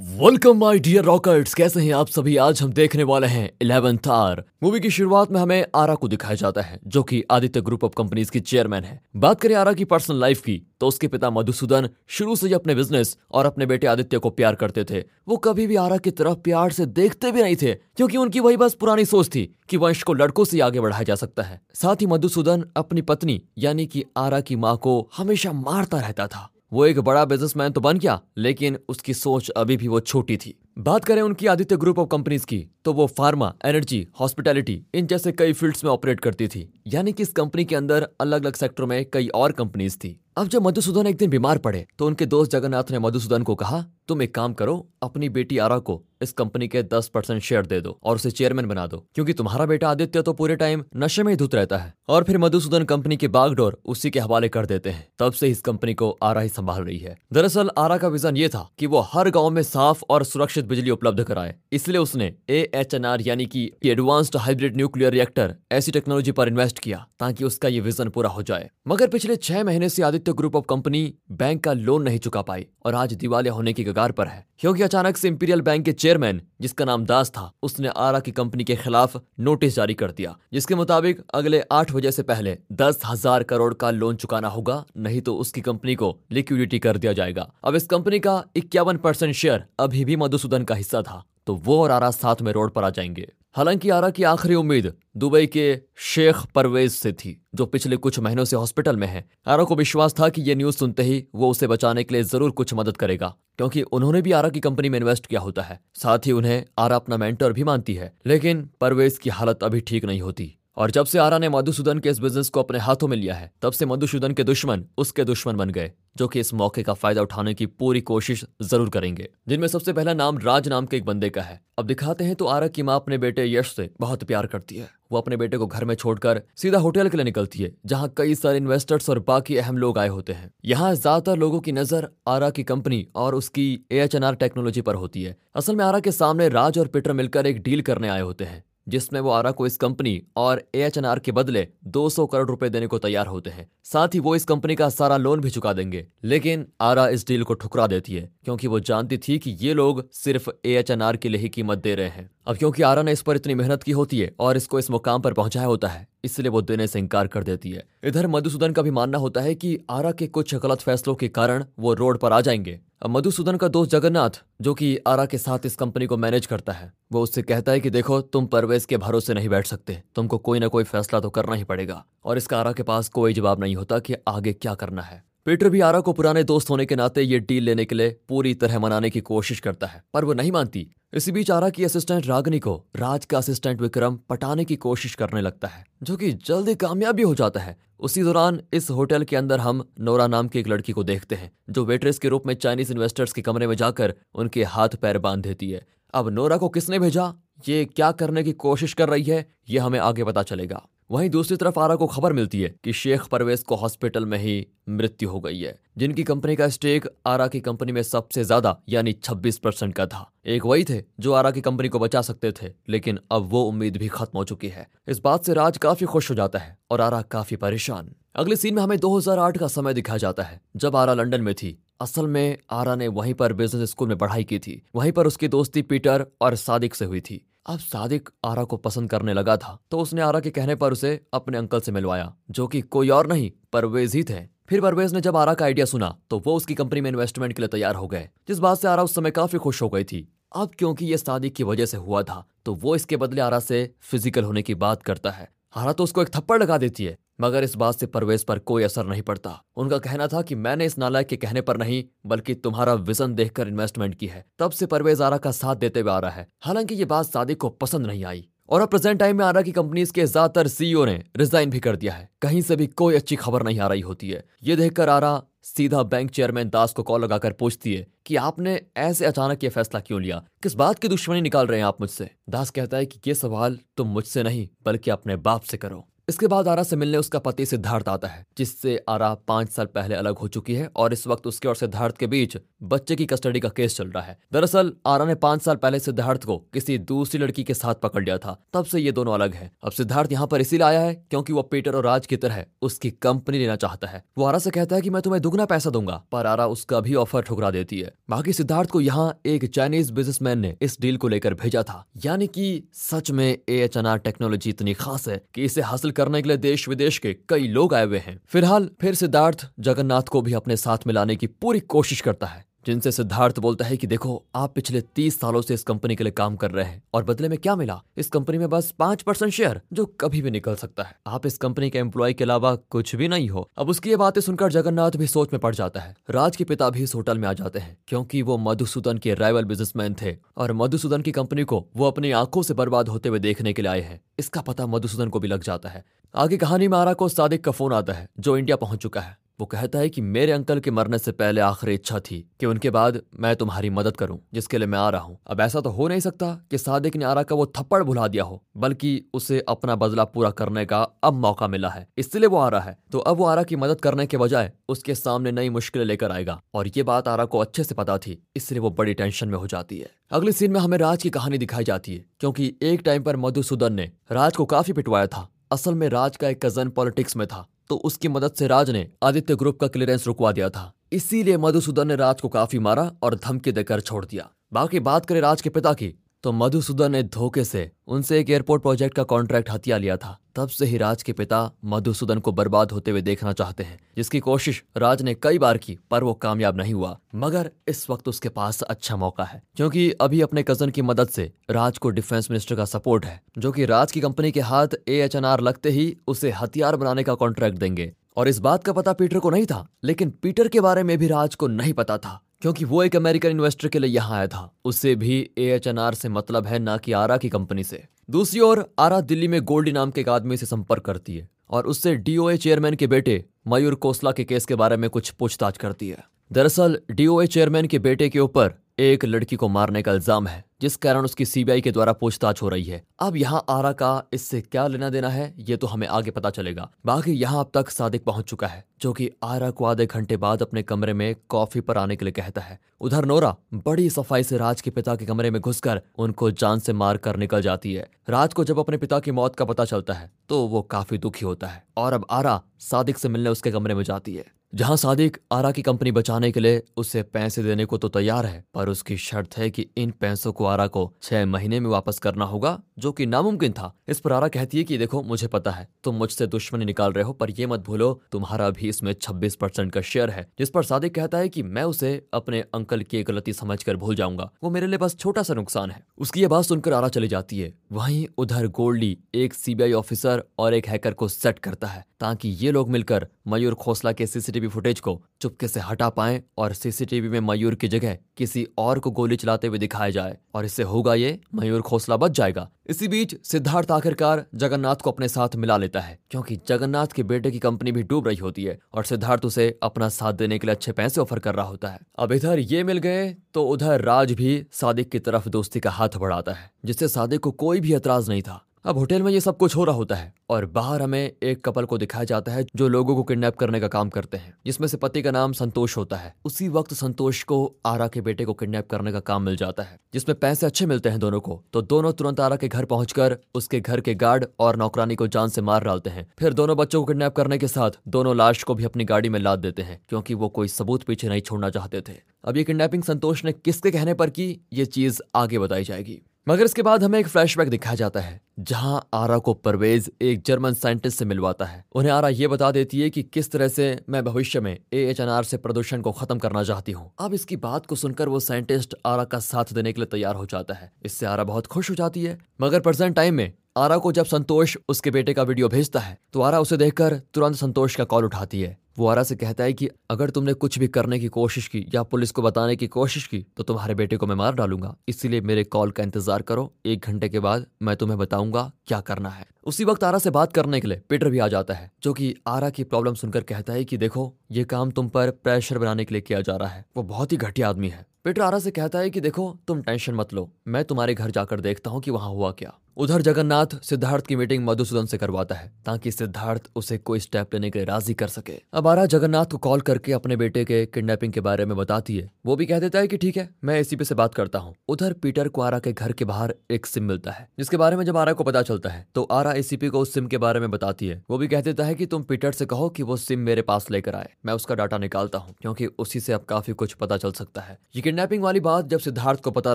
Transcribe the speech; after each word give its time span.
Welcome 0.00 0.56
my 0.56 0.78
dear 0.78 1.04
रॉकर्ट्स 1.04 1.54
कैसे 1.54 1.80
हैं 1.80 1.92
आप 1.94 2.08
सभी? 2.08 2.36
आज 2.36 2.60
हम 2.62 2.72
देखने 2.72 3.02
वाले 3.02 3.26
हैं 3.26 3.50
इलेवेंथ 3.62 4.06
आर 4.08 4.42
मूवी 4.62 4.80
की 4.80 4.90
शुरुआत 4.90 5.30
में 5.30 5.38
हमें 5.40 5.64
आरा 5.74 5.94
को 5.94 6.08
दिखाया 6.08 6.34
जाता 6.34 6.60
है, 6.60 6.78
जो 6.86 7.02
कि 7.02 7.22
आदित्य 7.30 7.60
ग्रुप 7.60 7.84
ऑफ़ 7.84 7.92
कंपनीज़ 7.96 8.30
की 8.30 8.40
चेयरमैन 8.40 8.84
है। 8.84 9.00
बात 9.16 9.40
करें 9.40 9.54
आरा 9.54 9.72
की 9.72 9.84
पर्सनल 9.84 10.20
लाइफ 10.20 10.40
की 10.40 10.56
तो 10.80 10.88
उसके 10.88 11.08
पिता 11.08 11.30
मधुसूदन 11.30 11.88
शुरू 12.08 12.36
से 12.36 12.46
ही 12.46 12.54
अपने 12.54 12.74
बिज़नेस 12.74 13.16
और 13.30 13.46
अपने 13.46 13.66
बेटे 13.66 13.86
आदित्य 13.86 14.18
को 14.18 14.30
प्यार 14.30 14.54
करते 14.54 14.84
थे। 14.84 15.00
वो 15.28 15.36
कभी 15.36 15.66
भी 15.66 15.76
आरा 15.76 15.96
की 15.96 16.10
तरफ़ 16.10 16.38
प्यार 16.38 16.72
से 16.72 16.86
देखते 16.86 17.32
भी 17.32 17.42
नहीं 17.42 17.56
थे, 17.56 17.74
क्योंकि 17.74 18.16
उनकी 18.16 18.40
वही 18.40 18.56
बस 18.56 18.74
पुरानी 18.74 19.04
सोच 19.04 19.28
थी 19.28 19.44
कि 19.68 19.76
वंश 19.76 20.02
को 20.02 20.12
लड़कों 20.12 20.44
से 20.44 20.60
आगे 20.60 20.80
बढ़ाया 20.80 21.02
जा 21.02 21.14
सकता 21.14 21.42
है। 21.42 21.60
साथ 21.74 21.96
ही 21.96 22.06
मधुसूदन 22.06 22.64
अपनी 22.76 23.02
पत्नी, 23.02 23.40
यानी 23.58 23.86
कि 23.86 24.04
आरा 24.16 24.40
की 24.40 24.56
माँ 24.56 24.76
को 24.76 25.08
हमेशा 25.16 25.52
मारता 25.52 26.00
रहता 26.00 26.26
था। 26.26 26.48
वो 26.72 26.86
एक 26.86 26.98
बड़ा 27.00 27.24
बिजनेसमैन 27.24 27.72
तो 27.72 27.80
बन 27.80 27.98
गया, 27.98 28.20
लेकिन 28.38 28.78
उसकी 28.88 29.14
सोच 29.14 29.50
अभी 29.50 29.76
भी 29.76 29.88
वो 29.88 30.00
छोटी 30.00 30.36
थी। 30.36 30.54
बात 30.78 31.04
करें 31.04 31.20
उनकी 31.22 31.46
आदित्य 31.46 31.76
ग्रुप 31.76 31.98
ऑफ़ 31.98 32.08
कंपनीज़ 32.08 32.46
की 32.46 32.66
तो 32.84 32.92
वो 32.92 33.06
फार्मा 33.08 33.52
एनर्जी 33.64 34.06
हॉस्पिटैलिटी 34.20 34.82
इन 34.94 35.06
जैसे 35.06 35.32
कई 35.32 35.52
फील्ड्स 35.52 35.84
में 35.84 35.90
ऑपरेट 35.90 36.20
करती 36.20 36.48
थी। 36.48 36.68
यानी 36.92 37.12
कि 37.12 37.22
इस 37.22 37.32
कंपनी 37.32 37.64
के 37.64 37.76
अंदर 37.76 38.08
अलग 38.20 38.44
अलग 38.44 38.54
सेक्टर 38.54 38.84
में 38.84 39.04
कई 39.12 39.28
और 39.28 39.52
कंपनीज़ 39.52 39.96
थी। 39.96 40.18
अब 40.36 40.48
जब 40.48 40.62
मधुसूदन 40.62 41.06
एक 41.06 41.16
दिन 41.16 41.30
बीमार 41.30 41.58
पड़े 41.58 41.86
तो 41.98 42.06
उनके 42.06 42.26
दोस्त 42.26 42.50
जगन्नाथ 42.50 42.90
ने 42.90 42.98
मधुसूदन 42.98 43.42
को 43.42 43.54
कहा, 43.54 43.84
तुम 44.08 44.22
एक 44.22 44.34
काम 44.34 44.52
करो, 44.52 44.86
अपनी 45.02 45.28
बेटी 45.28 45.58
आरा 45.58 45.78
को 45.78 46.02
इस 46.22 46.32
कंपनी 46.32 46.66
के 46.68 46.82
दस 46.84 47.08
परसेंट 47.14 47.42
शेयर 47.42 47.66
दे 47.66 47.80
दो 47.80 47.98
और 48.04 48.16
उसे 48.16 48.30
चेयरमैन 48.30 48.66
बना 48.66 48.86
दो, 48.86 49.04
क्योंकि 49.14 49.32
तुम्हारा 49.32 49.66
बेटा 49.66 49.88
आदित्य 49.88 50.22
तो 50.22 50.32
पूरे 50.32 50.56
टाइम 50.56 50.84
नशे 50.96 51.22
में 51.22 51.32
ही 51.32 51.36
धुत 51.36 51.54
रहता 51.54 51.78
है। 51.78 51.92
और 52.08 52.24
फिर 52.24 52.38
मधुसूदन 52.38 52.84
कंपनी 52.84 53.16
के 53.16 53.28
बागडोर 53.28 53.80
उसी 53.84 54.10
के 54.10 54.20
हवाले 54.20 54.48
कर 54.48 54.66
देते 54.66 54.90
हैं। 54.90 55.06
तब 55.18 55.32
से 55.32 55.48
इस 55.48 55.60
कंपनी 55.60 55.94
को 55.94 56.10
आरा 56.22 56.40
ही 56.40 56.48
संभाल 56.48 56.82
रही 56.82 56.98
है। 56.98 57.16
दरअसल 57.32 57.70
आरा 57.78 57.96
का 57.98 58.08
विजन 58.08 58.36
ये 58.36 58.48
था 58.48 58.68
कि 58.78 58.86
वो 58.86 59.00
हर 59.12 59.30
गाँव 59.30 59.50
में 59.50 59.62
साफ़ 59.62 60.02
और 60.10 60.24
सुरक्षित 60.24 60.64
बिजली 60.64 60.90
उपलब्ध 60.90 61.22
कराए। 61.24 61.54
इसलिए 61.72 61.98
उसने 61.98 62.32
ए 62.50 62.60
एच 62.74 62.94
एन 62.94 63.04
आर 63.04 63.22
यानी 63.22 63.46
कि 63.46 63.70
एडवांस्ड 63.86 64.36
हाइब्रिड 64.36 64.76
न्यूक्लियर 64.76 65.12
रिएक्टर 65.12 65.54
ऐसी 65.72 65.92
टेक्नोलॉजी 65.92 66.32
पर 66.32 66.48
इन्वेस्ट 66.48 66.78
किया 66.80 67.04
ताकि 67.18 67.44
उसका 67.44 67.68
ये 67.68 67.80
विजन 67.80 68.08
पूरा 68.08 68.30
हो 68.30 68.42
जाए। 68.42 68.68
मगर 68.88 69.08
पिछले 69.08 69.36
छह 69.36 69.64
महीने 69.64 69.88
से 69.88 70.02
Aditya 70.02 70.32
group 70.32 70.56
of 70.56 70.64
company 70.68 71.02
bank 71.32 71.62
का 71.64 71.72
लोन 71.72 72.02
नहीं 72.02 72.18
चुका 72.18 72.42
पाई 72.42 72.66
और 72.86 72.94
आज 72.94 73.14
दिवालिया 73.14 73.52
होने 73.52 73.72
की 73.72 73.84
कगार 73.84 74.12
पर 74.12 74.26
है। 74.26 74.44
क्योंकि 74.58 74.82
अचानक 74.82 75.16
से 75.16 75.28
इंपीरियल 75.28 75.60
बैंक 75.60 75.84
के 75.84 75.92
चेयरमैन, 75.92 76.40
जिसका 76.60 76.84
नाम 76.84 77.04
दास 77.04 77.30
था, 77.30 77.50
उसने 77.62 77.88
आरा 77.88 78.20
की 78.20 78.30
कंपनी 78.30 78.64
के 78.64 78.76
खिलाफ 78.76 79.16
नोटिस 79.40 79.76
जारी 79.76 79.94
कर 79.94 80.10
दिया, 80.10 80.36
जिसके 80.52 80.74
मुताबिक 80.74 81.22
अगले 81.34 81.62
आठ 81.72 81.92
बजे 81.92 82.12
से 82.12 82.22
पहले 82.22 82.56
दस 82.72 83.00
हज़ार 83.06 83.42
करोड़ 83.42 83.72
का 83.74 83.90
लोन 83.90 84.16
चुकाना 84.16 84.48
होगा, 84.48 84.84
नहीं 84.96 85.20
तो 85.20 85.36
उसकी 85.36 85.60
कंपनी 85.60 85.94
को 85.94 86.16
लिक्विडिटी 86.32 86.78
कर 86.78 86.96
दिया 86.96 87.12
जाएगा। 87.12 87.50
अब 87.64 87.74
इस 87.74 87.86
कंपनी 87.86 88.18
का 88.20 88.42
इक्यावन 88.56 88.96
परसेंट 88.96 89.34
शेयर 89.34 89.64
अभी 89.80 90.04
भी 90.04 90.16
मधुसूदन 90.16 90.64
का 90.64 90.74
हिस्सा 90.74 91.02
था। 91.02 91.24
तो 91.50 91.54
वो 91.56 91.80
और 91.82 91.90
आरा 91.90 92.10
साथ 92.10 92.42
में 92.42 92.52
रोड 92.52 92.70
पर 92.70 92.84
आ 92.84 92.88
जाएँगे। 92.90 93.26
हालाँकि 93.54 93.88
आरा 93.90 94.10
की 94.10 94.22
आखिरी 94.22 94.54
उम्मीद 94.54 94.92
दुबई 95.16 95.46
के 95.46 95.64
शेख 95.98 96.44
परवेज 96.54 96.90
से 96.92 97.12
थी, 97.12 97.32
जो 97.54 97.66
पिछले 97.66 97.96
कुछ 97.96 98.18
महीनों 98.18 98.44
से 98.44 98.56
हॉस्पिटल 98.56 98.96
में 98.96 99.06
है। 99.06 99.24
आरा 99.46 99.64
को 99.64 99.76
विश्वास 99.76 100.14
था 100.20 100.28
कि 100.28 100.42
ये 100.42 100.54
न्यूज़ 100.54 100.76
सुनते 100.76 101.02
ही 101.02 101.24
वो 101.34 101.50
उसे 101.50 101.66
बचाने 101.66 102.04
के 102.04 102.14
लिए 102.14 102.22
ज़रूर 102.24 102.50
कुछ 102.50 102.74
मदद 102.74 102.96
करेगा, 102.96 103.34
क्योंकि 103.58 103.82
उन्होंने 103.82 104.22
भी 104.22 104.32
आरा 104.32 104.48
की 104.48 104.60
कंपनी 104.60 104.88
में 104.88 104.98
इन्वेस्ट 104.98 105.26
किया 105.26 105.40
होता 105.40 105.62
है। 105.62 105.80
साथ 105.94 106.26
ही 106.26 106.32
उन्हें 106.32 106.64
आरा 106.78 106.96
अपना 106.96 107.16
मेंटर 107.16 107.52
भी 107.52 107.64
मानती 107.64 107.94
है, 107.94 108.12
लेकिन 108.26 108.68
परवेज 108.80 109.18
की 109.18 109.30
हालत 109.30 109.64
अभी 109.64 109.80
ठीक 109.80 110.04
नहीं 110.04 110.20
होती। 110.20 110.54
और 110.76 110.90
जब 110.90 111.06
से 111.06 111.18
आरा 111.18 111.38
ने 111.38 111.48
मधुसूदन 111.48 111.98
के 111.98 112.08
इस 112.08 112.18
बिज़नेस 112.18 112.48
को 112.48 112.60
अपने 112.60 112.78
हाथों 112.78 113.08
में 113.08 113.16
लिया 113.16 113.34
है, 113.34 113.50
तब 113.62 113.72
से 113.72 113.86
मधुसूदन 113.86 114.32
के 114.32 114.44
दुश्मन 114.44 114.84
उसके 114.98 115.24
दुश्मन 115.24 115.56
बन 115.56 115.70
गए, 115.70 115.90
जो 116.18 116.28
कि 116.28 116.40
इस 116.40 116.52
मौके 116.54 116.82
का 116.82 116.94
फ़ायदा 116.94 117.22
उठाने 117.22 117.54
की 117.54 117.66
पूरी 117.66 118.00
कोशिश 118.02 118.44
ज़रूर 118.62 118.88
करेंगे, 118.90 119.28
जिनमें 119.48 119.66
सबसे 119.68 119.92
पहला 119.92 120.14
नाम 120.14 120.38
राज 120.38 120.68
नाम 120.68 120.86
के 120.86 120.96
एक 120.96 121.04
बंदे 121.04 121.30
का 121.30 121.42
है। 121.42 121.60
अब 121.78 121.86
दिखाते 121.86 122.24
हैं 122.24 122.34
तो 122.34 122.46
आरा 122.46 122.68
की 122.68 122.82
माँ 122.82 122.96
अपने 122.96 123.18
बेटे 123.18 123.44
यश 123.46 123.74
से 123.76 123.88
बहुत 124.00 124.24
प्यार 124.24 124.46
करती 124.46 124.76
है। 124.76 124.88
वो 125.12 125.18
अपने 125.18 125.36
बेटे 125.36 125.56
को 125.56 125.66
घर 125.66 125.84
में 125.84 125.94
छोड़कर 125.94 126.40
सीधा 126.56 126.78
होटल 126.78 127.08
के 127.08 127.16
लिए 127.16 127.24
निकलती 127.24 127.58
है, 127.58 127.72
जहाँ 127.86 128.12
कई 128.16 128.34
सारे 128.34 128.56
इन्वेस्टर्स 128.56 129.10
और 129.10 129.18
बाकी 129.28 129.56
अहम 129.56 129.78
लोग 129.78 129.98
आए 129.98 130.08
होते 130.08 130.32
हैं। 130.32 130.50
यहाँ 130.64 130.94
ज़्यादातर 130.94 131.36
लोगों 131.36 131.60
की 131.60 131.72
नज़र 131.72 132.08
आरा 132.28 132.50
की 132.50 132.62
कंपनी 132.64 133.06
और 133.16 133.34
उसकी 133.34 133.68
ए 133.92 134.08
टेक्नोलॉजी 134.12 134.80
पर 134.80 134.94
होती 134.94 135.22
है। 135.22 135.36
असल 135.54 135.76
में 135.76 135.84
आरा 135.84 136.00
के 136.00 136.12
सामने 136.12 136.48
राज 136.48 136.78
और 136.78 136.88
पीटर 136.88 137.12
मिलकर 137.12 137.46
एक 137.46 137.62
डील 137.62 137.82
करने 137.82 138.08
आए 138.08 138.20
होते 138.20 138.44
हैं। 138.44 138.64
जिसमें 138.88 139.20
वो 139.20 139.30
आरा 139.30 139.50
को 139.50 139.66
इस 139.66 139.76
कंपनी 139.76 140.22
और 140.36 140.62
ए 140.74 140.90
के 140.98 141.32
बदले 141.32 141.66
200 141.86 142.26
करोड़ 142.26 142.48
रुपए 142.48 142.68
देने 142.68 142.86
को 142.86 142.98
तैयार 142.98 143.26
होते 143.26 143.50
हैं। 143.50 143.70
साथ 143.84 144.08
ही 144.14 144.18
वो 144.18 144.36
इस 144.36 144.44
कंपनी 144.44 144.74
का 144.74 144.88
सारा 144.88 145.16
लोन 145.16 145.40
भी 145.40 145.50
चुका 145.50 145.72
देंगे। 145.72 146.06
लेकिन 146.24 146.66
आरा 146.80 147.08
इस 147.08 147.26
डील 147.26 147.42
को 147.42 147.54
ठुकरा 147.54 147.86
देती 147.86 148.14
है, 148.14 148.30
क्योंकि 148.44 148.66
वो 148.66 148.80
जानती 148.80 149.18
थी 149.18 149.38
कि 149.38 149.50
ये 149.50 149.74
लोग 149.74 150.10
सिर्फ़ 150.12 150.50
एएचएनआर 150.64 151.16
के 151.16 151.28
लिए 151.28 151.40
ही 151.40 151.48
कीमत 151.48 151.78
दे 151.78 151.94
रहे 151.94 152.08
हैं। 152.08 152.30
अब 152.46 152.56
क्योंकि 152.56 152.82
आरा 152.82 153.02
ने 153.02 153.12
इस 153.12 153.22
पर 153.22 153.36
इतनी 153.36 153.54
मेहनत 153.54 153.82
की 153.82 153.92
होती 153.92 154.18
है 154.18 154.34
और 154.40 154.56
इसको 154.56 154.78
इस 154.78 154.90
मुकाम 154.90 155.20
पर 155.20 155.32
पहुँचाया 155.32 155.66
होता 155.66 155.88
है, 155.88 156.06
इसलिए 156.24 156.50
वो 156.50 156.62
देने 156.62 156.86
से 156.86 156.98
इंकार 156.98 157.26
कर 157.26 157.44
देती 157.44 157.70
है। 157.70 157.84
इधर 158.04 158.26
मधुसूदन 158.26 158.72
का 158.72 158.82
भी 158.82 158.90
मानना 158.90 159.18
होता 159.18 159.40
है 159.40 159.54
कि 159.54 159.78
आरा 159.90 160.12
के 160.12 160.26
कुछ 160.26 160.54
गलत 160.54 160.80
फैसलों 160.80 161.14
के 161.14 161.28
कारण 161.28 161.64
वो 161.78 161.94
रोड 161.94 162.18
पर 162.18 162.32
आ 162.32 162.40
जाएँगे। 162.40 162.80
मधुसूदन 163.08 163.56
का 163.56 163.68
दोस्त 163.68 163.90
जगन्नाथ, 163.90 164.30
जो 164.60 164.74
कि 164.74 164.98
आरा 165.06 165.24
के 165.26 165.38
साथ 165.38 165.58
इस 165.66 165.76
कंपनी 165.76 166.06
को 166.06 166.16
मैनेज 166.16 166.46
करता 166.46 166.72
है, 166.72 166.92
वो 167.12 167.22
उससे 167.22 167.42
कहता 167.42 167.72
है 167.72 167.80
कि 167.80 167.90
देखो, 167.90 168.20
तुम 168.20 168.46
परवेज 168.46 168.84
के 168.84 168.96
भरोसे 168.96 169.34
नहीं 169.34 169.48
बैठ 169.48 169.66
सकते। 169.66 170.02
तुमको 170.14 170.38
कोई 170.38 170.58
ना 170.58 170.68
कोई 170.68 170.84
फैसला 170.84 171.20
तो 171.20 171.30
करना 171.30 171.54
ही 171.54 171.64
पड़ेगा, 171.64 172.04
और 172.24 172.36
इसका 172.36 172.58
आरा 172.58 172.72
के 172.72 172.82
पास 172.82 173.08
कोई 173.08 173.32
जवाब 173.32 173.60
नहीं 173.60 173.76
होता 173.76 173.98
कि 173.98 174.14
आगे 174.28 174.52
क्या 174.52 174.74
करना 174.74 175.02
है। 175.02 175.29
पीटर 175.50 175.68
भी 175.68 175.80
आरा 175.80 176.00
को 176.00 176.12
पुराने 176.12 176.42
दोस्त 176.44 176.70
होने 176.70 176.86
के 176.86 176.96
नाते 176.96 177.22
ये 177.22 177.38
डील 177.38 177.62
लेने 177.62 177.84
के 177.84 177.94
लिए 177.94 178.20
पूरी 178.28 178.54
तरह 178.54 178.78
मनाने 178.78 179.10
की 179.10 179.20
कोशिश 179.20 179.60
करता 179.60 179.86
है, 179.86 180.04
पर 180.14 180.24
वो 180.24 180.32
नहीं 180.32 180.52
मानती। 180.52 180.94
इसी 181.14 181.32
बीच 181.32 181.50
आरा 181.50 181.70
की 181.70 181.84
असिस्टेंट 181.84 182.26
रागनी 182.26 182.58
को 182.58 182.84
राज 182.96 183.24
का 183.24 183.38
असिस्टेंट 183.38 183.80
विक्रम 183.80 184.18
पटाने 184.28 184.64
की 184.64 184.76
कोशिश 184.76 185.14
करने 185.14 185.40
लगता 185.40 185.68
है, 185.68 185.84
जो 186.02 186.16
कि 186.16 186.32
जल्दी 186.32 186.74
कामयाब 186.74 187.14
भी 187.14 187.22
हो 187.22 187.34
जाता 187.34 187.60
है। 187.60 187.76
उसी 188.00 188.22
दौरान 188.22 188.60
इस 188.72 188.90
होटल 188.90 189.24
के 189.24 189.36
अंदर 189.36 189.60
हम 189.60 189.84
नोरा 190.00 190.26
नाम 190.26 190.48
की 190.48 190.58
एक 190.58 190.68
लड़की 190.68 190.92
को 190.92 191.04
देखते 191.04 191.34
हैं, 191.34 191.52
जो 191.70 191.84
वेट्रेस 191.84 192.18
के 192.18 192.28
रूप 192.28 192.46
में 192.46 192.54
चाइनीज़ 192.54 192.92
इन्वेस्टर्स 192.92 193.32
के 193.32 193.42
कमरे 193.42 193.66
में 193.66 193.76
जाकर 193.76 194.14
उनके 194.34 194.64
हाथ 194.64 194.88
पैर 194.88 195.18
बाँध 195.18 195.42
देती 195.42 195.70
है। 195.70 195.86
अब 196.14 196.28
नोरा 196.28 196.56
को 196.56 196.68
किसने 196.68 196.98
भेजा? 196.98 197.34
ये 197.68 197.84
क्या 197.84 198.12
करने 198.12 198.44
की 198.44 198.52
कोशिश 198.52 198.94
कर 198.94 199.08
रही 199.08 199.22
है? 199.22 199.46
ये 199.68 199.78
हमें 199.78 199.98
आगे 199.98 200.24
पता 200.24 200.42
चलेगा। 200.42 200.86
वहीं 201.10 201.30
दूसरी 201.30 201.56
तरफ़ 201.56 201.78
आरा 201.78 201.94
को 201.96 202.06
खबर 202.06 202.32
मिलती 202.32 202.60
है 202.62 202.74
कि 202.84 202.92
शेख 202.92 203.26
परवेज 203.26 203.62
को 203.62 203.74
हॉस्पिटल 203.74 204.26
में 204.26 204.38
ही 204.38 204.66
मृत्यु 204.88 205.28
हो 205.28 205.40
गई 205.40 205.60
है, 205.60 205.74
जिनकी 205.98 206.22
कंपनी 206.22 206.56
का 206.56 206.68
स्टेक 206.68 207.06
आरा 207.26 207.46
की 207.48 207.60
कंपनी 207.60 207.92
में 207.92 208.02
सबसे 208.02 208.44
ज़्यादा, 208.44 208.76
यानी 208.88 209.12
26 209.12 209.58
परसेंट 209.58 209.94
का 209.94 210.06
था। 210.06 210.30
एक 210.46 210.66
वही 210.66 210.84
थे 210.84 211.02
जो 211.20 211.32
आरा 211.32 211.50
की 211.50 211.60
कंपनी 211.60 211.88
को 211.88 211.98
बचा 211.98 212.22
सकते 212.22 212.52
थे, 212.52 212.72
लेकिन 212.88 213.18
अब 213.32 213.42
वो 213.42 213.62
उम्मीद 213.62 213.96
भी 213.96 214.08
खत्म 214.08 214.38
हो 214.38 214.44
चुकी 214.44 214.68
है। 214.68 214.86
इस 215.08 215.18
बात 215.18 215.44
से 215.44 215.54
राज 215.54 215.78
काफ़ी 215.78 216.06
खुश 216.06 216.30
हो 216.30 216.34
जाता 216.34 216.58
है 216.58 216.78
और 216.90 217.00
आरा 217.00 217.22
काफ़ी 217.22 217.56
परेशान। 217.56 218.14
अगले 218.34 218.56
सीन 218.56 218.74
में 218.74 218.82
हमें 218.82 218.98
2008 218.98 219.58
का 219.58 219.68
समय 219.68 219.94
दिखाया 219.94 220.18
जाता 220.18 220.42
है, 220.42 220.60
जब 220.76 220.96
आरा 220.96 221.14
लंदन 221.14 221.40
में 221.40 221.54
थी। 221.54 221.78
असल 222.00 222.26
में 222.26 222.58
आरा 222.70 222.94
ने 222.94 223.08
वहीं 223.08 223.34
पर 223.34 223.52
बिज़नेस 223.52 223.90
स्कूल 223.90 224.08
में 224.08 224.18
पढ़ाई 224.18 224.44
की 224.44 224.58
थी। 224.58 224.82
वहीं 224.94 225.12
पर 225.12 225.26
उसकी 225.26 225.48
दोस्ती 225.48 225.82
पीटर 225.82 226.26
और 226.40 226.54
सादिक 226.54 226.94
से 226.94 227.04
हुई 227.04 227.20
थी। 227.20 227.46
अब 227.66 227.78
सादिक 227.78 228.28
आरा 228.44 228.62
को 228.64 228.76
पसंद 228.76 229.10
करने 229.10 229.32
लगा 229.34 229.56
था 229.56 229.78
तो 229.90 229.98
उसने 229.98 230.20
आरा 230.22 230.40
के 230.40 230.50
कहने 230.50 230.74
पर 230.74 230.92
उसे 230.92 231.20
अपने 231.34 231.58
अंकल 231.58 231.80
से 231.80 231.92
मिलवाया, 231.92 232.32
जो 232.50 232.66
कि 232.66 232.80
कोई 232.82 233.08
और 233.10 233.26
नहीं, 233.26 233.50
परवेज 233.72 234.14
ही 234.14 234.22
थे। 234.24 234.40
फिर 234.68 234.80
परवेज 234.80 235.14
ने 235.14 235.20
जब 235.20 235.36
आरा 235.36 235.54
का 235.54 235.64
आइडिया 235.64 235.86
सुना 235.86 236.14
तो 236.30 236.38
वो 236.46 236.54
उसकी 236.54 236.74
कंपनी 236.74 237.00
में 237.00 237.10
इन्वेस्टमेंट 237.10 237.52
के 237.52 237.62
लिए 237.62 237.68
तैयार 237.68 237.94
हो 237.94 238.06
गए, 238.08 238.28
जिस 238.48 238.58
बात 238.58 238.78
से 238.78 238.88
आरा 238.88 239.02
उस 239.02 239.14
समय 239.14 239.30
काफ़ी 239.32 239.58
खुश 239.58 239.82
हो 239.82 239.88
गई 239.88 240.04
थी। 240.04 240.26
अब 240.52 240.70
क्योंकि 240.78 241.06
ये 241.06 241.18
सादिक 241.18 241.54
की 241.54 241.64
वजह 241.64 241.86
से 241.86 241.96
हुआ 241.98 242.22
था 242.22 242.44
तो 242.64 242.74
वो 242.74 242.94
इसके 242.96 243.16
बदले 243.16 243.40
आरा 243.40 243.58
से 243.60 243.88
फ़िज़िकल 244.02 244.44
होने 244.44 244.62
की 244.62 244.74
बात 244.76 245.02
करता 245.02 245.30
है। 245.30 245.48
आरा 245.74 245.92
तो 245.92 246.04
उसको 246.04 246.22
एक 246.22 246.28
थप्पड़ 246.28 246.62
लगा 246.62 246.78
देती 246.78 247.04
है। 247.04 247.16
मगर 247.40 247.64
इस 247.64 247.76
बात 247.76 247.94
से 247.94 248.06
परवेज 248.06 248.44
पर 248.44 248.58
कोई 248.58 248.82
असर 248.82 249.06
नहीं 249.06 249.22
पड़ता। 249.22 249.62
उनका 249.76 249.98
कहना 249.98 250.26
था 250.26 250.42
कि 250.42 250.54
मैंने 250.54 250.86
इस 250.86 250.98
नालायक 250.98 251.26
के 251.26 251.36
कहने 251.36 251.60
पर 251.60 251.76
नहीं, 251.76 252.04
बल्कि 252.26 252.54
तुम्हारा 252.54 252.94
विजन 252.94 253.34
देखकर 253.34 253.68
इन्वेस्टमेंट 253.68 254.14
की 254.14 254.26
है। 254.26 254.46
तब 254.58 254.70
से 254.70 254.86
परवेज 254.86 255.22
आरा 255.22 255.36
का 255.36 255.50
साथ 255.50 255.76
देते 255.76 256.00
हुए 256.00 256.12
आ 256.12 256.18
रहा 256.18 256.30
है। 256.30 256.48
हालाँकि 256.62 256.94
ये 256.94 257.04
बात 257.04 257.26
सादिक 257.26 257.58
को 257.58 257.68
पसंद 257.68 258.06
नहीं 258.06 258.24
आई। 258.24 258.48
और 258.68 258.80
अब 258.80 258.88
प्रेजेंट 258.88 259.20
टाइम 259.20 259.38
में 259.38 259.44
आरा 259.44 259.62
की 259.62 259.72
कंपनीज़ 259.72 260.12
के 260.12 260.26
ज़्यादातर 260.26 260.68
सीईओ 260.68 261.04
ने 261.04 261.22
रिजाइन 261.36 261.70
भी 261.70 261.80
कर 261.80 261.96
दिया 261.96 262.12
है। 262.12 262.30
कहीं 262.42 262.62
से 262.62 262.76
भी 262.76 262.86
कोई 262.86 263.14
अच्छी 263.14 263.36
खबर 263.36 263.62
नहीं 263.62 263.80
आ 263.80 263.86
रही 263.86 264.00
होती 264.00 264.30
है। 264.30 264.44
ये 264.62 264.76
देखकर 264.76 265.08
आरा 265.08 265.42
सीधा 265.62 266.02
बैंक 266.02 266.30
चेयरमैन 266.30 266.68
दास 266.68 266.92
को 266.92 267.02
कॉल 267.02 267.24
लगाकर 267.24 267.52
पूछती 267.52 267.94
है 267.94 268.06
कि 268.26 268.36
आपने 268.36 268.80
ऐसे 268.96 269.24
अचानक 269.24 269.64
ये 269.64 269.70
फैसला 269.70 270.00
क्यों 270.00 270.22
लिया? 270.22 270.44
किस 270.62 270.74
बात 270.74 270.98
की 270.98 271.08
दुश्मनी 271.08 271.40
निकाल 271.40 271.66
रहे 271.66 271.78
हैं 271.78 271.86
आप 271.86 272.00
मुझसे? 272.00 272.30
दास 272.48 272.70
कहता 272.70 272.96
है 272.96 273.06
कि 273.06 273.20
ये 273.26 273.34
सवाल 273.34 273.78
तुम 273.96 274.08
मुझसे 274.08 274.42
नहीं, 274.42 274.68
बल्कि 274.84 275.10
अपने 275.10 275.36
बाप 275.36 275.62
से 275.62 275.76
करो। 275.76 276.06
इसके 276.30 276.46
बाद 276.46 276.68
आरा 276.68 276.82
से 276.82 276.96
मिलने 276.96 277.18
उसका 277.18 277.38
पति 277.38 277.66
सिद्धार्थ 277.66 278.08
आता 278.08 278.28
है, 278.28 278.46
जिससे 278.58 279.04
आरा 279.08 279.34
पाँच 279.34 279.68
साल 279.68 279.86
पहले 279.86 280.14
अलग 280.14 280.38
हो 280.38 280.48
चुकी 280.48 280.74
है 280.74 280.90
और 280.96 281.12
इस 281.12 281.26
वक्त 281.26 281.46
उसके 281.46 281.68
और 281.68 281.76
सिद्धार्थ 281.76 282.16
के 282.16 282.26
बीच 282.26 282.56
बच्चे 282.82 283.16
की 283.16 283.26
कस्टडी 283.26 283.60
का 283.60 283.68
केस 283.68 283.96
चल 283.96 284.08
रहा 284.08 284.22
है। 284.22 284.38
दरअसल, 284.52 284.92
आरा 285.06 285.24
ने 285.24 285.34
पाँच 285.34 285.62
साल 285.62 285.76
पहले 285.76 285.98
सिद्धार्थ 285.98 286.44
को 286.44 286.58
किसी 286.58 286.98
दूसरी 286.98 287.40
लड़की 287.40 287.64
के 287.64 287.74
साथ 287.74 287.94
पकड़ 287.94 288.24
लिया 288.24 288.38
था। 288.38 288.64
तब 288.72 288.84
से 288.84 289.00
ये 289.00 289.12
दोनों 289.12 289.34
अलग 289.34 289.54
है। 289.54 289.72
अब 289.84 289.92
सिद्धार्थ 289.92 290.32
यहाँ 290.32 290.46
पर 290.46 290.60
इसीलिए 290.60 290.86
आया 290.86 291.00
है 291.00 291.14
क्योंकि 291.14 291.52
वो 291.52 291.62
पीटर 291.62 291.94
और 291.94 292.04
राज 292.04 292.26
की 292.26 292.36
तरह 292.36 292.64
उसकी 292.82 293.10
कंपनी 293.10 293.58
लेना 293.58 293.76
चाहता 293.76 294.08
है। 294.08 294.24
वो 294.38 294.44
आरा 294.44 294.58
से 294.58 294.70
कहता 294.70 294.96
है 294.96 295.02
की 295.02 295.10
मैं 295.10 295.22
तुम्हें 295.22 295.42
दुगना 295.42 295.64
पैसा 295.64 295.90
दूँगा, 295.90 296.24
पर 296.32 296.46
आरा 296.46 296.66
उसका 296.66 297.00
भी 297.00 297.14
ऑफ़र 297.14 297.42
ठुकरा 297.42 297.70
देती 297.70 298.00
है। 298.00 298.14
बाकी 298.30 298.52
सिद्धार्थ 298.52 298.90
को 298.90 299.00
यहाँ 299.00 299.40
एक 299.46 299.64
चाइनीज़ 299.64 300.12
बिजनेसमैन 300.12 300.58
ने 300.58 300.76
इस 300.82 301.00
डील 301.00 301.16
को 301.16 301.28
लेकर 301.28 301.54
भेजा 301.54 301.82
था। 301.82 302.06
यानी 302.24 302.46
कि 302.46 302.88
सच 302.94 303.30
में 303.30 303.58
एएचएनआर 303.68 304.18
टेक्नोलॉजी 304.18 304.70
इतनी 304.70 304.94
खास 304.94 305.28
है 305.28 305.44
कि 305.54 305.64
इसे 305.64 305.80
हासिल 305.80 306.10
करने 306.20 306.42
के 306.42 306.48
लिए 306.48 306.56
देश 306.56 306.88
विदेश 306.88 307.18
के 307.18 307.36
कई 307.48 307.68
लोग 307.68 307.94
आए 307.94 308.04
हुए 308.04 308.18
हैं। 308.18 308.40
फ़िलहाल 308.46 308.90
फिर 309.00 309.14
सिद्धार्थ 309.14 309.68
जगन्नाथ 309.80 310.22
को 310.22 310.42
भी 310.42 310.52
अपने 310.52 310.76
साथ 310.76 311.06
मिलाने 311.06 311.36
की 311.36 311.46
पूरी 311.46 311.80
कोशिश 311.80 312.20
करता 312.20 312.46
है। 312.46 312.69
जिनसे 312.86 313.12
सिद्धार्थ 313.12 313.58
बोलता 313.58 313.84
है 313.84 313.96
कि 313.96 314.06
देखो, 314.06 314.44
आप 314.54 314.74
पिछले 314.74 315.00
तीस 315.00 315.38
सालों 315.40 315.60
से 315.62 315.74
इस 315.74 315.82
कंपनी 315.82 316.16
के 316.16 316.24
लिए 316.24 316.30
काम 316.30 316.56
कर 316.56 316.70
रहे 316.70 316.84
हैं 316.84 317.02
और 317.14 317.24
बदले 317.24 317.48
में 317.48 317.56
क्या 317.58 317.74
मिला? 317.76 318.00
इस 318.16 318.28
कंपनी 318.28 318.58
में 318.58 318.68
बस 318.68 318.90
पाँच 318.90 319.22
परसेंट 319.22 319.52
शेयर, 319.52 319.80
जो 319.92 320.04
कभी 320.20 320.42
भी 320.42 320.50
निकल 320.50 320.74
सकता 320.74 321.02
है। 321.02 321.16
आप 321.26 321.46
इस 321.46 321.58
कंपनी 321.58 321.90
के 321.90 321.98
एम्प्लॉय 321.98 322.32
के 322.32 322.44
अलावा 322.44 322.74
कुछ 322.74 323.14
भी 323.16 323.28
नहीं 323.28 323.48
हो। 323.48 323.68
अब 323.78 323.88
उसकी 323.88 324.10
ये 324.10 324.16
बातें 324.16 324.40
सुनकर 324.40 324.72
जगन्नाथ 324.72 325.10
भी 325.10 325.26
सोच 325.26 325.52
में 325.52 325.60
पड़ 325.60 325.74
जाता 325.74 326.00
है। 326.00 326.14
राज 326.30 326.56
के 326.56 326.64
पिता 326.64 326.90
भी 326.90 327.02
इस 327.02 327.14
होटल 327.14 327.38
में 327.38 327.48
आ 327.48 327.52
जाते 327.52 327.78
हैं, 327.78 327.96
क्योंकि 328.08 328.42
वो 328.42 328.58
मधुसूदन 328.58 329.18
के 329.18 329.34
राइवल 329.34 329.64
बिजनेसमैन 329.64 330.16
थे 330.22 330.36
और 330.56 330.72
मधुसूदन 330.72 331.22
की 331.22 331.32
कंपनी 331.32 331.64
को 331.64 331.84
वो 331.96 332.06
अपनी 332.06 332.30
आँखों 332.30 332.62
से 332.62 332.74
बर्बाद 332.74 333.08
होते 333.08 333.28
हुए 333.28 333.38
देखने 333.38 333.72
के 333.72 333.82
लिए 333.82 333.90
आए 333.90 334.00
हैं। 334.00 334.20
इसका 334.38 334.60
पता 334.60 334.86
मधुसूदन 334.86 335.28
को 335.28 335.40
भी 335.40 335.48
लग 335.48 335.62
जाता 335.62 335.88
है। 335.88 336.04
आगे 336.34 336.56
कहानी 336.56 336.88
में 336.88 336.98
आरा 336.98 337.12
को 337.12 337.28
सादिक 337.28 337.64
का 337.64 337.72
फ़ोन 337.72 337.92
आता 337.92 338.12
है, 338.12 338.28
जो 338.40 338.56
इंडिया 338.56 338.76
पहुँच 338.76 338.98
चुका 338.98 339.20
है। 339.20 339.38
वो 339.60 339.66
कहता 339.66 339.98
है 339.98 340.08
कि 340.08 340.20
मेरे 340.20 340.52
अंकल 340.52 340.78
के 340.80 340.90
मरने 340.90 341.18
से 341.18 341.32
पहले 341.32 341.60
आखिरी 341.60 341.94
इच्छा 341.94 342.18
थी 342.20 342.36
कि 342.60 342.66
उनके 342.66 342.90
बाद 342.90 343.20
मैं 343.40 343.54
तुम्हारी 343.56 343.90
मदद 343.90 344.16
करूँ, 344.16 344.38
जिसके 344.54 344.78
लिए 344.78 344.86
मैं 344.86 344.98
आ 344.98 345.08
रहा 345.10 345.22
हूँ। 345.22 345.38
अब 345.46 345.60
ऐसा 345.60 345.80
तो 345.80 345.90
हो 345.90 346.06
नहीं 346.08 346.20
सकता 346.20 346.52
कि 346.70 346.78
सादिक 346.78 347.16
ने 347.16 347.24
आरा 347.24 347.42
का 347.42 347.56
वो 347.56 347.66
थप्पड़ 347.78 348.02
भुला 348.02 348.28
दिया 348.28 348.44
हो, 348.44 348.62
बल्कि 348.76 349.10
उसे 349.34 349.60
अपना 349.68 349.96
बदला 349.96 350.24
पूरा 350.26 350.50
करने 350.52 350.84
का 350.84 351.00
अब 351.24 351.34
मौका 351.36 351.68
मिला 351.68 351.88
है। 351.88 352.06
इसलिए 352.18 352.46
वो 352.46 352.58
आ 352.58 352.68
रहा 352.68 352.80
है। 352.80 352.96
तो 353.12 353.18
अब 353.20 353.36
वो 353.36 353.44
आरा 353.46 353.62
की 353.62 353.76
मदद 353.76 354.00
करने 354.00 354.26
के 354.26 354.36
बजाय 354.36 354.72
उसके 354.88 355.14
सामने 355.14 355.52
नई 355.52 355.68
मुश्किलें 355.70 356.04
लेकर 356.04 356.32
आएगा, 356.32 356.60
और 356.74 356.88
ये 356.88 357.02
बात 357.02 357.28
आरा 357.28 357.44
को 357.44 357.58
अच्छे 357.58 357.84
से 357.84 357.94
पता 357.94 358.16
थी, 358.18 358.42
इसलिए 358.56 358.80
वो 358.80 358.90
बड़ी 358.90 359.14
टेंशन 359.14 359.48
में 359.48 359.58
हो 359.58 359.66
जाती 359.66 359.98
है। 359.98 360.08
अगले 360.32 360.52
सीन 360.52 360.72
में 360.72 360.80
हमें 360.80 360.96
राज 360.98 361.22
की 361.22 361.30
कहानी 361.30 361.58
दिखाई 361.58 361.84
जाती 361.84 362.14
है, 362.14 362.24
क्योंकि 362.40 362.74
एक 362.82 363.02
टाइम 363.02 363.22
पर 363.22 363.36
मधुसूदन 363.36 363.92
ने 363.92 364.10
राज 364.32 364.56
को 364.56 364.64
काफ़ी 364.66 364.92
पिटवाया 364.92 365.26
था। 365.26 365.48
असल 365.72 365.94
में 365.94 366.08
राज 366.08 366.36
का 366.36 366.48
एक 366.48 366.64
कज़न 366.64 366.88
पॉलिटिक्स 366.90 367.36
में 367.36 367.46
था। 367.46 367.66
तो 367.90 367.96
उसकी 367.96 368.28
मदद 368.28 368.52
से 368.52 368.66
राज 368.66 368.90
ने 368.90 369.06
आदित्य 369.22 369.54
ग्रुप 369.56 369.78
का 369.80 369.86
क्लियरेंस 369.88 370.26
रुकवा 370.26 370.52
दिया 370.52 370.68
था। 370.70 370.92
इसीलिए 371.12 371.56
मधुसूदन 371.56 372.08
ने 372.08 372.16
राज 372.16 372.40
को 372.40 372.48
काफ़ी 372.48 372.78
मारा 372.78 373.10
और 373.22 373.34
धमकी 373.36 373.72
देकर 373.72 374.00
छोड़ 374.00 374.24
दिया। 374.24 374.48
बाकी 374.72 375.00
बात 375.00 375.26
करें 375.26 375.40
राज 375.40 375.60
के 375.60 375.70
पिता 375.70 375.92
की 375.92 376.14
तो 376.42 376.52
मधुसूदन 376.52 377.12
ने 377.12 377.22
धोखे 377.22 377.64
से 377.64 377.90
उनसे 378.06 378.38
एक 378.40 378.50
एयरपोर्ट 378.50 378.82
प्रोजेक्ट 378.82 379.14
का 379.14 379.22
कॉन्ट्रैक्ट 379.22 379.70
हथिया 379.70 379.98
लिया 379.98 380.16
था। 380.16 380.38
तब 380.56 380.68
से 380.68 380.86
ही 380.86 380.96
राज 380.96 381.22
के 381.22 381.32
पिता 381.32 381.70
मधुसूदन 381.84 382.38
को 382.38 382.52
बर्बाद 382.52 382.92
होते 382.92 383.10
हुए 383.10 383.22
देखना 383.22 383.52
चाहते 383.52 383.82
हैं, 383.82 383.98
जिसकी 384.16 384.40
कोशिश 384.40 384.82
राज 384.96 385.22
ने 385.22 385.34
कई 385.34 385.58
बार 385.58 385.78
की, 385.78 385.98
पर 386.10 386.24
वो 386.24 386.34
कामयाब 386.34 386.76
नहीं 386.76 386.94
हुआ। 386.94 387.18
मगर 387.34 387.70
इस 387.88 388.10
वक्त 388.10 388.28
उसके 388.28 388.48
पास 388.48 388.82
अच्छा 388.82 389.16
मौका 389.16 389.44
है, 389.44 389.62
क्योंकि 389.76 390.10
अभी 390.10 390.40
अपने 390.40 390.62
कज़न 390.62 390.90
की 390.90 391.02
मदद 391.02 391.28
से 391.28 391.52
राज 391.70 391.98
को 391.98 392.10
डिफेंस 392.10 392.50
मिनिस्टर 392.50 392.74
का 392.74 392.84
सपोर्ट 392.84 393.24
है, 393.24 393.40
जो 393.58 393.72
कि 393.72 393.84
राज 393.84 394.12
की 394.12 394.20
कंपनी 394.20 394.52
के 394.52 394.60
हाथ 394.60 394.88
ए 395.08 395.28
लगते 395.34 395.90
ही 395.90 396.16
उसे 396.26 396.50
हथियार 396.50 396.96
बनाने 396.96 397.22
का 397.22 397.34
कॉन्ट्रैक्ट 397.34 397.78
देंगे। 397.78 398.12
और 398.36 398.48
इस 398.48 398.58
बात 398.58 398.84
का 398.84 398.92
पता 398.92 399.12
पीटर 399.12 399.38
को 399.38 399.50
नहीं 399.50 399.66
था, 399.66 399.86
लेकिन 400.04 400.30
पीटर 400.30 400.68
के 400.68 400.80
बारे 400.80 401.02
में 401.02 401.18
भी 401.18 401.26
राज 401.26 401.54
को 401.54 401.66
नहीं 401.66 401.92
पता 401.92 402.18
था। 402.18 402.40
क्योंकि 402.62 402.84
वो 402.84 403.02
एक 403.02 403.16
अमेरिकन 403.16 403.50
इन्वेस्टर 403.50 403.88
के 403.88 403.98
लिए 403.98 404.10
यहाँ 404.10 404.36
आया 404.36 404.46
था। 404.46 404.70
उसे 404.84 405.14
भी 405.14 405.38
ए 405.58 405.68
एच 405.74 405.86
एन 405.86 405.98
आर 405.98 406.14
से 406.14 406.28
मतलब 406.28 406.66
है 406.66 406.78
ना 406.78 406.96
कि 406.96 407.12
आरा 407.12 407.36
की 407.36 407.48
कंपनी 407.48 407.84
से। 407.84 408.02
दूसरी 408.30 408.60
ओर, 408.60 408.84
आरा 408.98 409.20
दिल्ली 409.20 409.48
में 409.48 409.60
गोल्डी 409.62 409.92
नाम 409.92 410.10
के 410.10 410.20
एक 410.20 410.28
आदमी 410.28 410.56
से 410.56 410.66
संपर्क 410.66 411.04
करती 411.04 411.36
है 411.36 411.48
और 411.70 411.86
उससे 411.86 412.14
डीओए 412.16 412.56
चेयरमैन 412.56 412.94
के 412.94 413.06
बेटे 413.06 413.44
मयूर 413.68 413.94
कोसला 413.96 414.32
के 414.32 414.44
केस 414.44 414.66
के 414.66 414.74
बारे 414.74 414.96
में 414.96 415.08
कुछ 415.10 415.30
पूछताछ 415.30 415.76
करती 415.76 416.08
है। 416.08 416.24
दरअसल 416.50 416.98
डीओए 417.10 417.46
चेयरमैन 417.46 417.86
के 417.86 417.98
बेटे 417.98 418.28
के 418.28 418.38
ऊपर 418.38 418.74
एक 418.98 419.24
लड़की 419.24 419.56
को 419.56 419.68
मारने 419.68 420.02
का 420.02 420.12
इल्ज़ाम 420.12 420.46
है। 420.46 420.64
जिस 420.80 420.96
कारण 420.96 421.24
उसकी 421.24 421.44
सीबीआई 421.44 421.80
के 421.80 421.90
द्वारा 421.92 422.12
पूछताछ 422.12 422.62
हो 422.62 422.68
रही 422.68 422.84
है। 422.84 423.02
अब 423.20 423.36
यहाँ 423.36 423.64
आरा 423.70 423.92
का 423.92 424.22
इससे 424.32 424.60
क्या 424.62 424.86
लेना 424.86 425.08
देना 425.10 425.28
है, 425.28 425.54
ये 425.58 425.76
तो 425.76 425.86
हमें 425.86 426.06
आगे 426.08 426.30
पता 426.30 426.50
चलेगा। 426.50 426.88
बाकी 427.06 427.32
यहाँ 427.32 427.60
अब 427.60 427.70
तक 427.74 427.90
सादिक 427.90 428.24
पहुँच 428.24 428.44
चुका 428.44 428.66
है, 428.66 428.84
जो 429.00 429.12
कि 429.12 429.30
आरा 429.44 429.70
को 429.70 429.84
आधे 429.84 430.06
घंटे 430.06 430.36
बाद 430.36 430.62
अपने 430.62 430.82
कमरे 430.82 431.12
में 431.12 431.34
कॉफ़ी 431.48 431.80
पर 431.80 431.98
आने 431.98 432.16
के 432.16 432.24
लिए 432.24 432.32
कहता 432.32 432.60
है। 432.60 432.78
उधर 433.00 433.24
नोरा, 433.24 433.54
बड़ी 433.74 434.08
सफ़ाई 434.10 434.42
से 434.42 434.56
राज 434.58 434.80
के 434.80 434.90
पिता 434.90 435.14
के 435.16 435.26
कमरे 435.26 435.50
में 435.50 435.60
घुसकर 435.60 436.00
उनको 436.18 436.50
जान 436.52 436.78
से 436.78 436.92
मार 436.94 437.16
कर 437.16 437.36
निकल 437.36 437.62
जाती 437.62 437.94
है। 437.94 438.08
राज 438.28 438.52
को 438.52 438.64
जब 438.64 438.78
अपने 438.78 438.96
पिता 438.96 439.18
की 439.20 439.30
मौत 439.32 439.56
का 439.56 439.64
पता 439.64 439.84
चलता 439.84 440.14
है 440.14 440.30
तो 440.48 440.66
वो 440.66 440.82
काफ़ी 440.82 441.18
दुखी 441.18 441.44
होता 441.44 441.66
है। 441.66 441.82
और 441.96 442.12
अब 442.12 442.26
आरा 442.30 442.60
सादिक 442.80 443.18
से 443.18 443.28
मिलने 443.28 443.50
उसके 443.50 443.70
कमरे 443.70 443.94
में 443.94 444.02
जाती 444.04 444.34
है। 444.34 444.44
जहाँ 444.74 444.96
सादिक 444.96 445.38
आरा 445.52 445.70
की 445.70 445.82
कंपनी 445.82 446.12
बचाने 446.12 446.52
के 446.52 446.60
लिए 446.60 446.82
उसे 446.96 447.22
पैसे 447.22 447.62
देने 447.62 447.84
को 447.84 447.98
तो 447.98 448.08
तैयार 448.08 448.46
है, 448.46 448.64
पर 448.74 448.88
उसकी 448.88 449.16
शर्त 449.16 449.58
है 449.58 449.70
कि 449.70 449.86
इन 449.96 450.10
पैसों 450.10 450.52
को 450.52 450.64
आरा 450.64 450.86
को 450.86 451.14
छह 451.22 451.46
महीने 451.46 451.80
में 451.80 451.90
वापस 451.90 452.18
करना 452.18 452.44
होगा, 452.44 452.82
जो 452.98 453.12
कि 453.12 453.26
नामुमकिन 453.26 453.72
था। 453.72 453.96
इस 454.08 454.20
पर 454.20 454.32
आरा 454.32 454.48
कहती 454.48 454.78
है 454.78 454.84
कि, 454.84 454.98
देखो, 454.98 455.22
मुझे 455.22 455.46
पता 455.46 455.70
है, 455.70 455.88
तुम 456.04 456.14
मुझसे 456.14 456.46
दुश्मनी 456.46 456.84
निकाल 456.84 457.12
रहे 457.12 457.24
हो, 457.24 457.32
पर 457.32 457.50
यह 457.50 457.68
मत 457.68 457.80
भूलो, 457.80 458.22
तुम्हारा 458.32 458.70
भी 458.70 458.88
इसमें 458.88 459.12
छब्बीस 459.12 459.54
परसेंट 459.54 459.92
का 459.92 460.00
शेयर 460.00 460.30
है। 460.30 460.52
जिस 460.58 460.70
पर 460.70 460.82
सादिक 460.82 461.14
कहता 461.14 461.38
है 461.38 461.48
की, 461.48 461.62
मैं 461.62 461.82
उसे 461.82 462.26
अपने 462.34 462.60
अंकल 462.60 463.02
की 463.02 463.22
गलती 463.22 463.52
समझ 463.52 463.82
कर 463.82 463.96
भूल 463.96 464.14
जाऊँगा। 464.14 464.50
वो 464.62 464.70
मेरे 464.70 464.86
लिए 464.86 464.98
बस 464.98 465.16
छोटा 465.16 465.42
सा 465.42 465.54
नुकसान 465.54 465.90
है। 465.90 466.04
उसकी 466.18 466.40
ये 466.40 466.46
बात 466.46 466.64
सुनकर 466.64 466.92
आरा 466.92 467.08
चली 467.08 467.28
जाती 467.28 467.58
है। 467.58 467.74
वहीं 467.90 468.26
उधर 468.38 468.66
गोल्डी 468.66 469.18
एक 469.34 469.54
सीबीआई 469.54 469.92
ऑफिसर 469.92 470.42
और 470.58 470.74
एक 470.74 470.86
हैकर 470.88 471.12
को 471.12 471.28
सेट 471.28 471.58
करता 471.58 471.86
है, 471.86 472.04
ताकि 472.20 472.48
ये 472.48 472.70
लोग 472.72 472.90
मिलकर 472.90 473.26
मयूर 473.48 473.74
खोसला 473.74 474.12
के 474.12 474.26
सीसीटीवी 474.26 474.68
फुटेज 474.68 475.00
को 475.00 475.20
चुपके 475.40 475.68
से 475.68 475.80
हटा 475.80 476.08
पाएँ 476.10 476.42
और 476.58 476.72
सीसीटीवी 476.72 477.28
में 477.28 477.40
मयूर 477.40 477.74
की 477.74 477.88
जगह 477.88 478.18
किसी 478.40 478.66
और 478.78 478.98
को 478.98 479.10
गोली 479.10 479.36
चलाते 479.36 479.66
हुए 479.66 479.78
दिखाया 479.78 480.10
जाए। 480.10 480.36
और 480.54 480.64
इससे 480.64 480.82
होगा 480.82 481.14
ये, 481.14 481.38
मयूर 481.54 481.80
खोसला 481.82 482.16
बच 482.16 482.30
जाएगा। 482.30 482.68
इसी 482.86 483.08
बीच, 483.08 483.34
सिद्धार्थ 483.42 483.90
आखिरकार 483.92 484.44
जगन्नाथ 484.54 484.96
को 484.96 485.10
अपने 485.10 485.28
साथ 485.28 485.56
मिला 485.56 485.76
लेता 485.76 486.00
है, 486.00 486.18
क्योंकि 486.30 486.56
जगन्नाथ 486.68 487.06
के 487.06 487.22
बेटे 487.24 487.50
की 487.50 487.58
कंपनी 487.58 487.92
भी 487.92 488.02
डूब 488.02 488.28
रही 488.28 488.36
होती 488.36 488.64
है, 488.64 488.78
और 488.94 489.04
सिद्धार्थ 489.04 489.44
उसे 489.44 489.68
अपना 489.82 490.08
साथ 490.08 490.32
देने 490.34 490.58
के 490.58 490.66
लिए 490.66 490.74
अच्छे 490.74 490.92
पैसे 490.92 491.20
ऑफ़र 491.20 491.38
कर 491.38 491.54
रहा 491.54 491.66
होता 491.66 491.88
है। 491.88 492.00
अब 492.18 492.32
इधर 492.32 492.58
ये 492.58 492.82
मिल 492.84 492.98
गए 492.98 493.30
तो 493.54 493.64
उधर 493.66 494.00
राज 494.00 494.32
भी 494.32 494.62
सादिक 494.72 495.10
की 495.10 495.18
तरफ़ 495.18 495.48
दोस्ती 495.48 495.80
का 495.80 495.90
हाथ 495.90 496.16
बढ़ाता 496.16 496.52
है, 496.52 496.70
जिससे 496.84 497.08
सादिक 497.08 497.40
को 497.40 497.50
कोई 497.50 497.80
भी 497.80 497.94
एतराज़ 497.94 498.30
नहीं 498.30 498.42
था। 498.42 498.60
अब 498.84 498.98
होटल 498.98 499.22
में 499.22 499.30
ये 499.32 499.40
सब 499.40 499.56
कुछ 499.56 499.74
हो 499.76 499.84
रहा 499.84 499.94
होता 499.96 500.14
है 500.14 500.32
और 500.50 500.64
बाहर 500.66 501.02
हमें 501.02 501.32
एक 501.42 501.64
कपल 501.64 501.84
को 501.84 501.96
दिखाया 501.98 502.24
जाता 502.24 502.52
है 502.52 502.64
जो 502.76 502.86
लोगों 502.88 503.16
को 503.16 503.22
किडनैप 503.22 503.56
करने 503.56 503.80
का 503.80 503.88
काम 503.88 504.08
करते 504.08 504.36
हैं, 504.36 504.54
जिसमें 504.66 504.86
से 504.88 504.96
पति 504.96 505.22
का 505.22 505.30
नाम 505.30 505.52
संतोष 505.52 505.96
होता 505.96 506.16
है। 506.16 506.34
उसी 506.44 506.68
वक्त 506.68 506.94
संतोष 506.94 507.42
को 507.42 507.58
आरा 507.86 508.06
के 508.08 508.20
बेटे 508.20 508.44
को 508.44 508.54
किडनैप 508.54 508.88
करने 508.90 509.12
का 509.12 509.20
काम 509.20 509.42
मिल 509.42 509.56
जाता 509.56 509.82
है, 509.82 509.98
जिसमें 510.14 510.38
पैसे 510.38 510.66
अच्छे 510.66 510.86
मिलते 510.86 511.08
हैं 511.08 511.18
दोनों 511.18 511.40
को। 511.40 511.60
तो 511.72 511.82
दोनों 511.82 512.12
तुरंत 512.12 512.40
आरा 512.40 512.56
के 512.56 512.68
घर 512.68 512.84
पहुंचकर 512.84 513.36
उसके 513.54 513.80
घर 513.80 514.00
के 514.00 514.14
गार्ड 514.14 514.46
और 514.58 514.76
नौकरानी 514.76 515.14
को 515.14 515.26
जान 515.26 515.48
से 515.48 515.62
मार 515.62 515.84
डालते 515.84 516.10
हैं। 516.10 516.26
फिर 516.38 516.52
दोनों 516.52 516.76
बच्चों 516.76 517.00
को 517.00 517.06
किडनैप 517.06 517.36
करने 517.36 517.58
के 517.58 517.68
साथ 517.68 518.00
दोनों 518.08 518.36
लाश 518.36 518.62
को 518.62 518.74
भी 518.74 518.84
अपनी 518.84 519.04
गाड़ी 519.04 519.28
में 519.28 519.40
लाद 519.40 519.58
देते 519.58 519.82
हैं, 519.82 520.00
क्योंकि 520.08 520.34
वो 520.34 520.48
कोई 520.48 520.68
सबूत 520.68 521.02
पीछे 521.02 521.28
नहीं 521.28 521.40
छोड़ना 521.40 521.70
चाहते 521.70 522.00
थे। 522.00 522.18
अब 522.44 522.56
ये 522.56 522.64
किडनैपिंग 522.64 523.02
संतोष 523.02 523.44
ने 523.44 523.52
किसके 523.54 523.90
कहने 523.90 524.14
पर 524.14 524.30
की, 524.30 524.60
ये 524.72 524.84
चीज़ 524.86 525.20
आगे 525.36 525.58
बताई 525.58 525.84
जाएगी। 525.84 526.20
मगर 526.46 526.64
इसके 526.64 526.82
बाद 526.82 527.02
हमें 527.04 527.18
एक 527.18 527.26
फ्लैशबैक 527.26 527.68
दिखाया 527.68 527.96
जाता 527.96 528.20
है, 528.20 528.40
जहाँ 528.60 529.02
आरा 529.14 529.36
को 529.38 529.54
परवेज 529.54 530.10
एक 530.22 530.42
जर्मन 530.46 530.74
साइंटिस्ट 530.74 531.18
से 531.18 531.24
मिलवाता 531.24 531.64
है। 531.64 531.84
उन्हें 531.92 532.12
आरा 532.12 532.28
ये 532.28 532.48
बता 532.48 532.70
देती 532.70 533.00
है 533.00 533.10
कि 533.10 533.22
किस 533.24 533.50
तरह 533.52 533.68
से 533.68 533.98
मैं 534.08 534.24
भविष्य 534.24 534.60
में 534.60 534.72
ए 534.72 535.04
एच 535.04 535.20
एन 535.20 535.28
आर 535.28 535.44
से 535.44 535.56
प्रदूषण 535.56 536.00
को 536.00 536.12
खत्म 536.12 536.38
करना 536.38 536.62
चाहती 536.64 536.92
हूँ। 536.92 537.10
अब 537.20 537.34
इसकी 537.34 537.56
बात 537.58 537.86
को 537.86 537.96
सुनकर 537.96 538.28
वो 538.28 538.40
साइंटिस्ट 538.40 538.94
आरा 539.06 539.24
का 539.24 539.38
साथ 539.40 539.72
देने 539.72 539.92
के 539.92 540.00
लिए 540.00 540.08
तैयार 540.08 540.34
हो 540.34 540.46
जाता 540.46 540.74
है। 540.74 540.92
इससे 541.04 541.26
आरा 541.26 541.44
बहुत 541.44 541.66
खुश 541.66 541.90
हो 541.90 541.94
जाती 541.94 542.24
है। 542.24 542.38
मगर 542.60 542.80
प्रेजेंट 542.80 543.16
टाइम 543.16 543.34
में, 543.34 543.52
आरा 543.76 543.96
को 543.98 544.12
जब 544.12 544.24
संतोष 544.26 544.76
उसके 544.88 545.10
बेटे 545.10 545.34
का 545.34 545.42
वीडियो 545.42 545.68
भेजता 545.68 546.00
है 546.00 546.18
तो 546.32 546.40
आरा 546.40 546.60
उसे 546.60 546.76
देखकर 546.76 547.20
तुरंत 547.34 547.56
संतोष 547.56 547.96
का 547.96 548.04
कॉल 548.04 548.24
उठाती 548.24 548.60
है। 548.60 548.76
वो 549.00 549.06
आरा 549.06 549.22
से 549.22 549.34
कहता 549.36 549.64
है 549.64 549.72
कि 549.72 549.88
अगर 550.10 550.30
तुमने 550.30 550.52
कुछ 550.54 550.78
भी 550.78 550.86
करने 550.88 551.18
की 551.18 551.28
कोशिश 551.28 551.66
की 551.68 551.84
या 551.94 552.02
पुलिस 552.04 552.30
को 552.30 552.42
बताने 552.42 552.74
की 552.76 552.86
कोशिश 552.86 553.26
की 553.26 553.38
तो 553.56 553.62
तुम्हारे 553.62 553.94
बेटे 553.94 554.16
को 554.16 554.26
मैं 554.26 554.34
मार 554.34 554.54
डालूँगा। 554.54 554.94
इसीलिए 555.08 555.40
मेरे 555.40 555.64
कॉल 555.66 555.90
का 555.90 556.02
इंतज़ार 556.02 556.42
करो। 556.42 556.72
एक 556.86 557.06
घंटे 557.06 557.28
के 557.28 557.40
बाद 557.40 557.64
मैं 557.82 557.96
तुम्हें 557.96 558.18
बताऊँगा 558.18 558.70
क्या 558.86 559.00
करना 559.00 559.28
है। 559.28 559.46
उसी 559.66 559.84
वक्त 559.84 560.04
आरा 560.04 560.18
से 560.18 560.30
बात 560.30 560.52
करने 560.52 560.80
के 560.80 560.88
लिए 560.88 561.00
पीटर 561.08 561.28
भी 561.28 561.38
आ 561.38 561.48
जाता 561.48 561.74
है, 561.74 561.90
जो 562.02 562.12
कि 562.12 562.34
आरा 562.46 562.70
की 562.70 562.84
प्रॉब्लम 562.84 563.14
सुनकर 563.14 563.42
कहता 563.42 563.72
है 563.72 563.84
कि 563.84 563.96
देखो, 563.96 564.32
ये 564.50 564.64
काम 564.64 564.90
तुम 564.90 565.08
पर 565.08 565.30
प्रेशर 565.30 565.78
बनाने 565.78 566.04
के 566.04 566.14
लिए 566.14 566.20
किया 566.20 566.40
जा 566.40 566.56
रहा 566.56 566.68
है। 566.68 566.84
वो 566.96 567.02
बहुत 567.04 567.32
ही 567.32 567.36
घटिया 567.38 567.68
आदमी 567.68 567.88
है। 567.88 568.06
पीटर 568.24 568.42
आरा 568.42 568.58
से 568.58 568.70
कहता 568.70 568.98
है 568.98 569.10
कि 569.10 569.20
देखो, 569.20 569.50
तुम 569.68 569.82
टेंशन 569.82 570.14
मत 570.14 570.34
लो। 570.34 570.50
मैं 570.68 570.84
तुम्हारे 570.84 571.14
घर 571.14 571.30
जाकर 571.30 571.60
देखता 571.60 571.90
हूँ 571.90 572.00
कि 572.00 572.10
वहाँ 572.10 572.30
हुआ 572.30 572.50
क्या। 572.52 572.74
उधर 573.00 573.22
जगन्नाथ 573.22 573.74
सिद्धार्थ 573.82 574.26
की 574.26 574.36
मीटिंग 574.36 574.64
मधुसूदन 574.64 575.06
से 575.06 575.18
करवाता 575.18 575.54
है, 575.54 575.70
ताकि 575.86 576.10
सिद्धार्थ 576.10 576.62
उसे 576.76 576.96
कोई 577.00 577.20
स्टेप 577.20 577.54
लेने 577.54 577.68
के 577.70 577.78
लिए 577.78 577.86
राज़ी 577.86 578.14
कर 578.14 578.28
सके। 578.28 578.52
अब 578.72 578.86
आरा 578.86 579.04
जगन्नाथ 579.06 579.44
को 579.44 579.58
कॉल 579.58 579.80
करके 579.80 580.12
अपने 580.12 580.36
बेटे 580.36 580.64
के 580.64 580.84
किडनैपिंग 580.86 581.32
के 581.32 581.40
बारे 581.40 581.64
में 581.64 581.76
बताती 581.76 582.16
है। 582.16 582.28
वो 582.46 582.56
भी 582.56 582.66
कह 582.66 582.80
देता 582.80 582.98
है 582.98 583.08
कि 583.08 583.16
ठीक 583.16 583.36
है, 583.36 583.48
मैं 583.64 583.78
एसीपी 583.78 584.04
से 584.04 584.14
बात 584.14 584.34
करता 584.34 584.58
हूँ। 584.58 584.74
उधर 584.88 585.12
पीटर 585.12 585.48
को 585.48 585.62
आरा 585.62 585.78
के 585.78 585.92
घर 585.92 586.12
के 586.12 586.24
बाहर 586.24 586.54
एक 586.70 586.86
सिम 586.86 587.04
मिलता 587.04 587.30
है, 587.30 587.48
जिसके 587.58 587.76
बारे 587.76 587.96
में 587.96 588.04
जब 588.04 588.16
आरा 588.16 588.32
को 588.32 588.44
पता 588.44 588.62
चलता 588.62 588.90
है 588.90 589.06
तो 589.14 589.22
आरा 589.32 589.52
एसीपी 589.54 589.88
को 589.88 590.00
उस 590.00 590.12
सिम 590.14 590.26
के 590.26 590.38
बारे 590.38 590.60
में 590.60 590.70
बताती 590.70 591.06
है। 591.06 591.22
वो 591.30 591.38
भी 591.38 591.48
कह 591.48 591.60
देता 591.62 591.84
है 591.84 591.94
कि 591.94 592.06
तुम 592.06 592.22
पीटर 592.24 592.52
से 592.52 592.66
कहो 592.66 592.88
कि 592.90 593.02
वो 593.02 593.16
सिम 593.18 593.40
मेरे 593.40 593.62
पास 593.62 593.90
लेकर 593.90 594.14
आए, 594.14 594.28
मैं 594.46 594.54
उसका 594.54 594.74
डाटा 594.74 594.98
निकालता 594.98 595.38
हूँ, 595.38 595.54
क्योंकि 595.60 595.86
उसी 595.98 596.20
से 596.20 596.32
अब 596.32 596.44
काफ़ी 596.44 596.72
कुछ 596.74 596.92
पता 596.94 597.16
चल 597.16 597.32
सकता 597.32 597.60
है। 597.62 597.78
ये 597.96 598.02
किडनैपिंग 598.02 598.42
वाली 598.42 598.60
बात 598.60 598.86
जब 598.86 598.98
सिद्धार्थ 599.00 599.40
को 599.40 599.50
पता 599.52 599.74